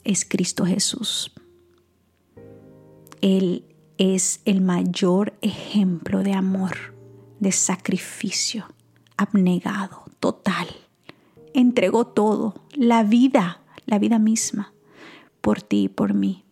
es 0.04 0.24
Cristo 0.24 0.64
Jesús. 0.64 1.32
Él 3.20 3.64
es 3.98 4.40
el 4.46 4.62
mayor 4.62 5.34
ejemplo 5.42 6.22
de 6.22 6.32
amor, 6.32 6.94
de 7.38 7.52
sacrificio, 7.52 8.66
abnegado, 9.16 10.04
total. 10.20 10.68
Entregó 11.52 12.06
todo, 12.06 12.54
la 12.74 13.02
vida, 13.02 13.60
la 13.84 13.98
vida 13.98 14.18
misma, 14.18 14.72
por 15.42 15.60
ti 15.60 15.84
y 15.84 15.88
por 15.88 16.14
mí. 16.14 16.44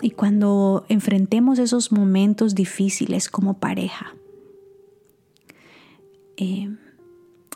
Y 0.00 0.10
cuando 0.10 0.84
enfrentemos 0.88 1.58
esos 1.58 1.90
momentos 1.90 2.54
difíciles 2.54 3.28
como 3.28 3.58
pareja, 3.58 4.14
eh, 6.36 6.68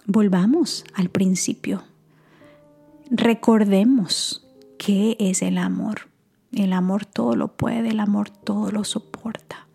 volvamos 0.06 0.84
al 0.94 1.08
principio. 1.08 1.84
Recordemos 3.10 4.46
qué 4.78 5.16
es 5.18 5.42
el 5.42 5.58
amor. 5.58 6.08
El 6.52 6.72
amor 6.72 7.06
todo 7.06 7.34
lo 7.34 7.48
puede, 7.48 7.90
el 7.90 8.00
amor 8.00 8.30
todo 8.30 8.70
lo 8.70 8.84
soporta. 8.84 9.66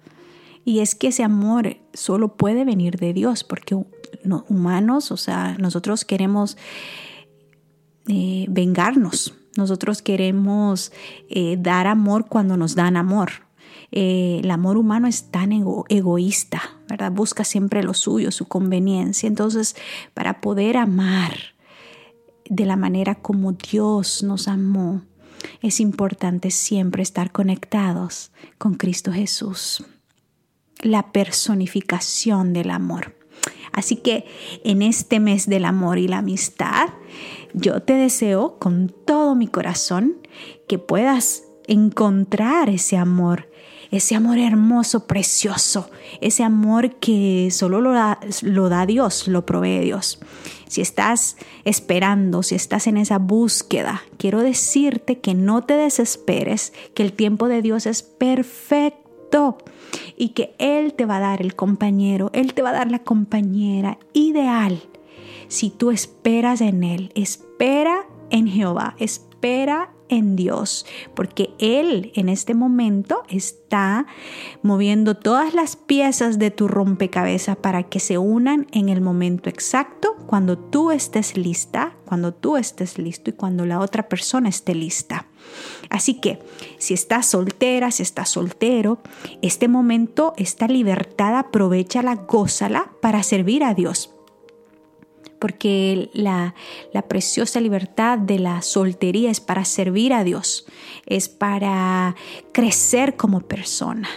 Y 0.64 0.80
es 0.80 0.96
que 0.96 1.08
ese 1.08 1.24
amor 1.24 1.78
solo 1.94 2.36
puede 2.36 2.66
venir 2.66 2.98
de 2.98 3.14
Dios, 3.14 3.44
porque 3.44 3.76
humanos, 4.50 5.12
o 5.12 5.18
sea, 5.18 5.56
nosotros 5.58 6.04
queremos 6.04 6.58
eh, 8.08 8.46
vengarnos, 8.50 9.34
nosotros 9.56 10.02
queremos 10.02 10.92
eh, 11.30 11.56
dar 11.58 11.88
amor 11.88 12.28
cuando 12.28 12.58
nos 12.58 12.76
dan 12.76 12.98
amor. 12.98 13.47
Eh, 13.92 14.42
el 14.44 14.52
amor 14.52 14.78
humano 14.78 15.08
es 15.08 15.32
tan 15.32 15.52
egoísta, 15.52 16.62
¿verdad? 16.90 17.12
Busca 17.12 17.44
siempre 17.44 17.84
lo 17.84 17.94
suyo, 17.94 18.32
su 18.32 18.48
conveniencia. 18.48 19.28
Entonces, 19.28 19.76
para 20.14 20.42
poder 20.42 20.78
amar 20.78 21.38
de 22.50 22.66
la 22.66 22.76
manera 22.76 23.16
como 23.16 23.54
Dios 23.54 24.24
nos 24.24 24.48
amó, 24.48 25.04
es 25.62 25.80
importante 25.80 26.52
siempre 26.52 27.04
estar 27.04 27.32
conectados 27.32 28.32
con 28.58 28.76
Cristo 28.76 29.12
Jesús, 29.12 29.86
la 30.82 31.12
personificación 31.12 32.54
del 32.54 32.72
amor. 32.72 33.16
Así 33.72 33.98
que 33.98 34.26
en 34.64 34.82
este 34.82 35.20
mes 35.20 35.48
del 35.48 35.66
amor 35.66 36.00
y 36.00 36.08
la 36.08 36.20
amistad, 36.20 36.90
yo 37.54 37.82
te 37.82 37.94
deseo 37.94 38.58
con 38.60 38.94
todo 39.06 39.36
mi 39.36 39.48
corazón 39.48 40.16
que 40.68 40.80
puedas 40.80 41.44
encontrar 41.68 42.70
ese 42.70 42.98
amor, 42.98 43.50
ese 43.92 44.16
amor 44.16 44.38
hermoso, 44.38 45.08
precioso, 45.08 45.90
ese 46.22 46.44
amor 46.44 46.96
que 46.96 47.50
solo 47.52 47.82
lo 47.82 47.94
da, 47.94 48.20
lo 48.42 48.70
da 48.70 48.86
Dios, 48.86 49.28
lo 49.28 49.46
provee 49.46 49.80
Dios. 49.80 50.20
Si 50.68 50.82
estás 50.82 51.38
esperando, 51.64 52.44
si 52.44 52.56
estás 52.56 52.88
en 52.88 52.98
esa 52.98 53.20
búsqueda, 53.20 54.04
quiero 54.18 54.42
decirte 54.42 55.20
que 55.20 55.34
no 55.34 55.62
te 55.62 55.76
desesperes, 55.76 56.74
que 56.94 57.04
el 57.04 57.14
tiempo 57.14 57.48
de 57.48 57.62
Dios 57.62 57.86
es 57.86 58.04
perfecto 58.04 59.58
y 60.18 60.30
que 60.30 60.56
Él 60.58 60.94
te 60.94 61.06
va 61.06 61.18
a 61.18 61.22
dar 61.22 61.42
el 61.42 61.56
compañero, 61.56 62.30
Él 62.34 62.54
te 62.54 62.62
va 62.62 62.70
a 62.70 62.74
dar 62.74 62.92
la 62.92 63.00
compañera 63.00 63.98
ideal. 64.14 64.82
Si 65.48 65.70
tú 65.70 65.92
esperas 65.92 66.60
en 66.60 66.84
Él, 66.84 67.12
espera 67.16 68.06
en 68.30 68.48
Jehová, 68.48 68.96
espera 69.00 69.92
en 70.10 70.36
Dios, 70.36 70.86
porque 71.14 71.52
Él 71.60 72.12
en 72.16 72.30
este 72.30 72.54
momento 72.54 73.24
está 73.30 74.06
moviendo 74.62 75.16
todas 75.16 75.54
las 75.54 75.76
piezas 75.76 76.40
de 76.40 76.52
tu 76.52 76.68
rompecabezas 76.68 77.58
para 77.58 77.84
que 77.84 78.00
se 78.00 78.18
unan 78.18 78.68
en 78.72 78.90
el 78.90 79.02
momento 79.02 79.50
exacto 79.50 80.16
cuando 80.26 80.58
tú 80.58 80.92
estés 80.92 81.38
lista, 81.38 81.96
cuando 82.06 82.34
tú 82.34 82.58
estés 82.58 82.98
listo 82.98 83.30
y 83.30 83.34
cuando 83.34 83.66
la 83.66 83.80
otra 83.80 84.08
persona 84.10 84.50
esté 84.50 84.76
lista. 84.76 85.28
Así 85.90 86.20
que 86.20 86.40
si 86.78 86.94
estás 86.94 87.28
soltera, 87.28 87.92
si 87.92 88.04
estás 88.04 88.30
soltero, 88.30 89.00
este 89.42 89.68
momento, 89.68 90.34
esta 90.38 90.68
libertad, 90.68 91.38
aprovechala, 91.38 92.16
gózala 92.16 92.92
para 93.02 93.24
servir 93.24 93.64
a 93.64 93.74
Dios 93.74 94.17
porque 95.40 96.10
la, 96.14 96.54
preciosa 97.08 97.60
libertad 97.60 98.18
de 98.18 98.40
la 98.40 98.62
soltería 98.62 99.30
es 99.30 99.40
para 99.40 99.66
servir 99.66 100.14
a 100.14 100.24
Dios, 100.24 100.66
es 101.06 101.30
para 101.30 102.16
crecer 102.52 103.16
como 103.16 103.42
persona, 103.42 104.10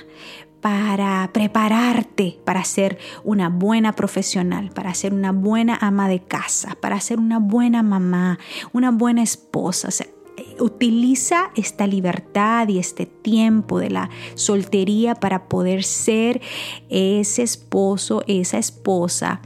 para 0.61 1.31
prepararte 1.33 2.39
para 2.45 2.65
ser 2.65 2.99
una 3.25 3.49
buena 3.49 3.93
profesional, 3.93 4.71
para 4.71 4.95
ser 4.95 5.15
una 5.15 5.33
buena 5.33 5.79
ama 5.81 6.09
de 6.09 6.21
casa, 6.21 6.77
para 6.81 7.01
ser 7.01 7.19
una 7.19 7.39
buena 7.39 7.83
mamá, 7.83 8.39
una 8.73 8.91
buena 8.91 9.23
esposa. 9.23 9.89
utiliza 10.59 11.51
esta 11.55 11.87
libertad 11.87 12.69
y 12.69 12.79
este 12.79 13.07
tiempo 13.07 13.79
de 13.79 13.91
la 13.91 14.11
soltería 14.35 15.15
para 15.15 15.49
poder 15.49 15.85
ser 15.85 16.41
ese 16.89 17.43
esposo, 17.43 18.23
esa 18.27 18.59
esposa 18.59 19.41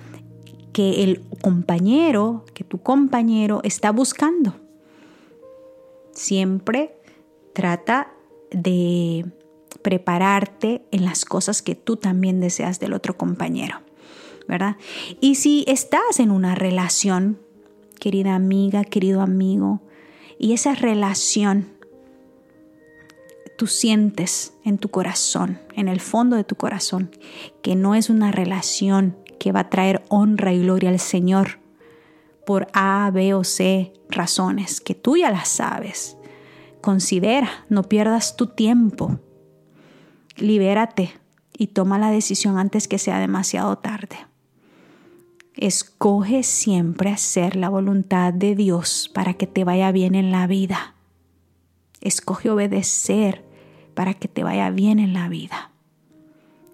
que 0.74 1.04
el 1.04 1.22
compañero, 1.40 2.44
que 2.52 2.64
tu 2.64 2.82
compañero 2.82 3.60
está 3.62 3.92
buscando. 3.92 4.56
Siempre 6.10 6.96
trata 7.52 8.12
de 8.50 9.24
prepararte 9.82 10.84
en 10.90 11.04
las 11.04 11.24
cosas 11.24 11.62
que 11.62 11.76
tú 11.76 11.96
también 11.96 12.40
deseas 12.40 12.80
del 12.80 12.92
otro 12.92 13.16
compañero, 13.16 13.82
¿verdad? 14.48 14.76
Y 15.20 15.36
si 15.36 15.64
estás 15.68 16.18
en 16.18 16.32
una 16.32 16.56
relación, 16.56 17.38
querida 18.00 18.34
amiga, 18.34 18.82
querido 18.82 19.20
amigo, 19.20 19.80
y 20.40 20.54
esa 20.54 20.74
relación 20.74 21.68
tú 23.56 23.68
sientes 23.68 24.54
en 24.64 24.78
tu 24.78 24.88
corazón, 24.88 25.60
en 25.76 25.86
el 25.86 26.00
fondo 26.00 26.34
de 26.34 26.42
tu 26.42 26.56
corazón, 26.56 27.12
que 27.62 27.76
no 27.76 27.94
es 27.94 28.10
una 28.10 28.32
relación 28.32 29.16
que 29.44 29.52
va 29.52 29.60
a 29.60 29.68
traer 29.68 30.02
honra 30.08 30.54
y 30.54 30.60
gloria 30.62 30.88
al 30.88 30.98
Señor 30.98 31.58
por 32.46 32.66
A, 32.72 33.10
B 33.12 33.34
o 33.34 33.44
C 33.44 33.92
razones 34.08 34.80
que 34.80 34.94
tú 34.94 35.18
ya 35.18 35.30
las 35.30 35.50
sabes. 35.50 36.16
Considera, 36.80 37.50
no 37.68 37.82
pierdas 37.82 38.36
tu 38.36 38.46
tiempo. 38.46 39.20
Libérate 40.36 41.12
y 41.58 41.66
toma 41.66 41.98
la 41.98 42.10
decisión 42.10 42.56
antes 42.56 42.88
que 42.88 42.96
sea 42.96 43.18
demasiado 43.18 43.76
tarde. 43.76 44.16
Escoge 45.56 46.42
siempre 46.42 47.10
hacer 47.10 47.54
la 47.54 47.68
voluntad 47.68 48.32
de 48.32 48.54
Dios 48.54 49.10
para 49.12 49.34
que 49.34 49.46
te 49.46 49.64
vaya 49.64 49.92
bien 49.92 50.14
en 50.14 50.32
la 50.32 50.46
vida. 50.46 50.94
Escoge 52.00 52.48
obedecer 52.48 53.44
para 53.92 54.14
que 54.14 54.26
te 54.26 54.42
vaya 54.42 54.70
bien 54.70 54.98
en 54.98 55.12
la 55.12 55.28
vida. 55.28 55.73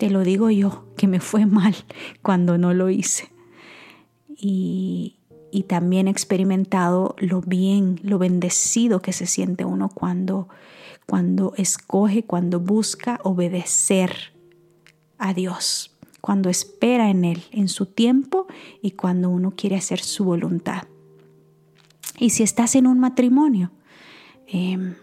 Te 0.00 0.08
lo 0.08 0.24
digo 0.24 0.48
yo, 0.48 0.86
que 0.96 1.06
me 1.06 1.20
fue 1.20 1.44
mal 1.44 1.76
cuando 2.22 2.56
no 2.56 2.72
lo 2.72 2.88
hice. 2.88 3.28
Y, 4.34 5.18
y 5.52 5.64
también 5.64 6.08
he 6.08 6.10
experimentado 6.10 7.14
lo 7.18 7.42
bien, 7.42 8.00
lo 8.02 8.18
bendecido 8.18 9.02
que 9.02 9.12
se 9.12 9.26
siente 9.26 9.66
uno 9.66 9.90
cuando, 9.90 10.48
cuando 11.04 11.52
escoge, 11.58 12.22
cuando 12.22 12.60
busca 12.60 13.20
obedecer 13.24 14.32
a 15.18 15.34
Dios, 15.34 15.94
cuando 16.22 16.48
espera 16.48 17.10
en 17.10 17.26
Él, 17.26 17.42
en 17.50 17.68
su 17.68 17.84
tiempo 17.84 18.46
y 18.80 18.92
cuando 18.92 19.28
uno 19.28 19.52
quiere 19.54 19.76
hacer 19.76 20.00
su 20.00 20.24
voluntad. 20.24 20.84
Y 22.18 22.30
si 22.30 22.42
estás 22.42 22.74
en 22.74 22.86
un 22.86 23.00
matrimonio, 23.00 23.70
em, 24.46 24.94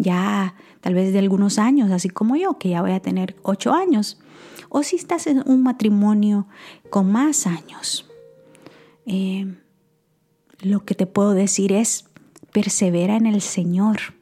ya 0.00 0.54
tal 0.80 0.94
vez 0.94 1.12
de 1.12 1.18
algunos 1.18 1.58
años, 1.58 1.90
así 1.90 2.08
como 2.08 2.36
yo, 2.36 2.58
que 2.58 2.70
ya 2.70 2.80
voy 2.80 2.92
a 2.92 3.00
tener 3.00 3.36
ocho 3.42 3.72
años, 3.72 4.18
o 4.70 4.82
si 4.82 4.96
estás 4.96 5.26
en 5.26 5.42
un 5.46 5.62
matrimonio 5.62 6.46
con 6.88 7.12
más 7.12 7.46
años. 7.46 8.08
Eh, 9.04 9.54
lo 10.60 10.84
que 10.84 10.94
te 10.94 11.06
puedo 11.06 11.32
decir 11.32 11.72
es, 11.72 12.06
persevera 12.52 13.16
en 13.16 13.26
el 13.26 13.42
Señor 13.42 14.14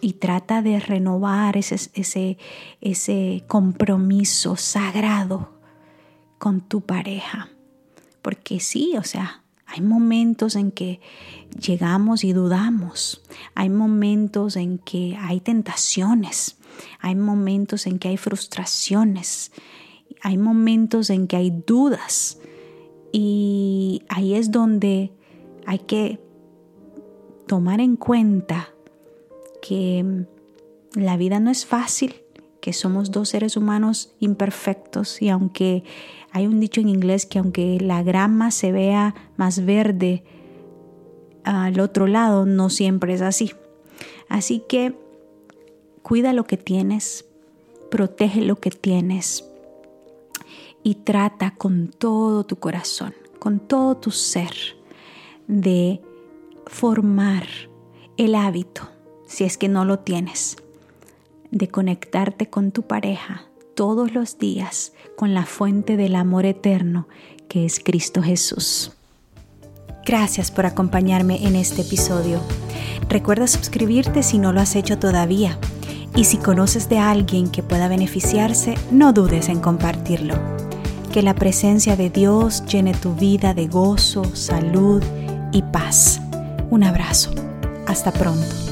y 0.00 0.14
trata 0.14 0.62
de 0.62 0.78
renovar 0.78 1.56
ese, 1.56 1.74
ese, 1.94 2.38
ese 2.80 3.44
compromiso 3.48 4.56
sagrado 4.56 5.50
con 6.38 6.60
tu 6.60 6.82
pareja. 6.82 7.48
Porque 8.22 8.60
sí, 8.60 8.94
o 8.96 9.02
sea, 9.02 9.42
Hay 9.66 9.80
momentos 9.80 10.56
en 10.56 10.70
que 10.70 11.00
llegamos 11.60 12.24
y 12.24 12.32
dudamos. 12.32 13.22
Hay 13.54 13.68
momentos 13.68 14.56
en 14.56 14.78
que 14.78 15.16
hay 15.18 15.40
tentaciones. 15.40 16.56
Hay 17.00 17.14
momentos 17.14 17.86
en 17.86 17.98
que 17.98 18.08
hay 18.08 18.16
frustraciones. 18.16 19.52
Hay 20.22 20.38
momentos 20.38 21.10
en 21.10 21.26
que 21.26 21.36
hay 21.36 21.50
dudas. 21.66 22.38
Y 23.12 24.02
ahí 24.08 24.34
es 24.34 24.50
donde 24.50 25.12
hay 25.66 25.80
que 25.80 26.20
tomar 27.46 27.80
en 27.80 27.96
cuenta 27.96 28.70
que 29.62 30.26
la 30.94 31.16
vida 31.16 31.40
no 31.40 31.50
es 31.50 31.66
fácil, 31.66 32.14
que 32.66 32.72
somos 32.72 33.12
dos 33.12 33.28
seres 33.28 33.56
humanos 33.56 34.10
imperfectos 34.18 35.22
y 35.22 35.28
aunque 35.28 35.84
hay 36.32 36.48
un 36.48 36.58
dicho 36.58 36.80
en 36.80 36.88
inglés 36.88 37.24
que 37.24 37.38
aunque 37.38 37.78
la 37.80 38.02
grama 38.02 38.50
se 38.50 38.72
vea 38.72 39.14
más 39.36 39.64
verde 39.64 40.24
al 41.44 41.78
otro 41.78 42.08
lado, 42.08 42.44
no 42.44 42.68
siempre 42.68 43.14
es 43.14 43.20
así. 43.22 43.52
Así 44.28 44.64
que 44.68 44.98
cuida 46.02 46.32
lo 46.32 46.42
que 46.42 46.56
tienes, 46.56 47.26
protege 47.88 48.40
lo 48.40 48.56
que 48.56 48.70
tienes 48.70 49.48
y 50.82 50.96
trata 50.96 51.54
con 51.56 51.86
todo 51.86 52.42
tu 52.42 52.56
corazón, 52.56 53.14
con 53.38 53.60
todo 53.60 53.96
tu 53.96 54.10
ser, 54.10 54.56
de 55.46 56.00
formar 56.66 57.46
el 58.16 58.34
hábito 58.34 58.88
si 59.28 59.44
es 59.44 59.56
que 59.56 59.68
no 59.68 59.84
lo 59.84 60.00
tienes, 60.00 60.56
de 61.50 61.68
conectarte 61.68 62.48
con 62.48 62.72
tu 62.72 62.82
pareja 62.82 63.46
todos 63.74 64.12
los 64.14 64.38
días 64.38 64.92
con 65.16 65.34
la 65.34 65.44
fuente 65.46 65.96
del 65.96 66.16
amor 66.16 66.46
eterno 66.46 67.08
que 67.48 67.64
es 67.64 67.80
Cristo 67.80 68.22
Jesús. 68.22 68.92
Gracias 70.04 70.50
por 70.50 70.66
acompañarme 70.66 71.46
en 71.46 71.56
este 71.56 71.82
episodio. 71.82 72.40
Recuerda 73.08 73.46
suscribirte 73.46 74.22
si 74.22 74.38
no 74.38 74.52
lo 74.52 74.60
has 74.60 74.76
hecho 74.76 74.98
todavía. 74.98 75.58
Y 76.14 76.24
si 76.24 76.38
conoces 76.38 76.88
de 76.88 76.98
alguien 76.98 77.50
que 77.50 77.62
pueda 77.62 77.88
beneficiarse, 77.88 78.74
no 78.90 79.12
dudes 79.12 79.48
en 79.48 79.60
compartirlo. 79.60 80.34
Que 81.12 81.22
la 81.22 81.34
presencia 81.34 81.96
de 81.96 82.08
Dios 82.08 82.64
llene 82.66 82.94
tu 82.94 83.14
vida 83.14 83.52
de 83.52 83.66
gozo, 83.66 84.24
salud 84.34 85.02
y 85.52 85.62
paz. 85.62 86.20
Un 86.70 86.84
abrazo. 86.84 87.32
Hasta 87.86 88.12
pronto. 88.12 88.65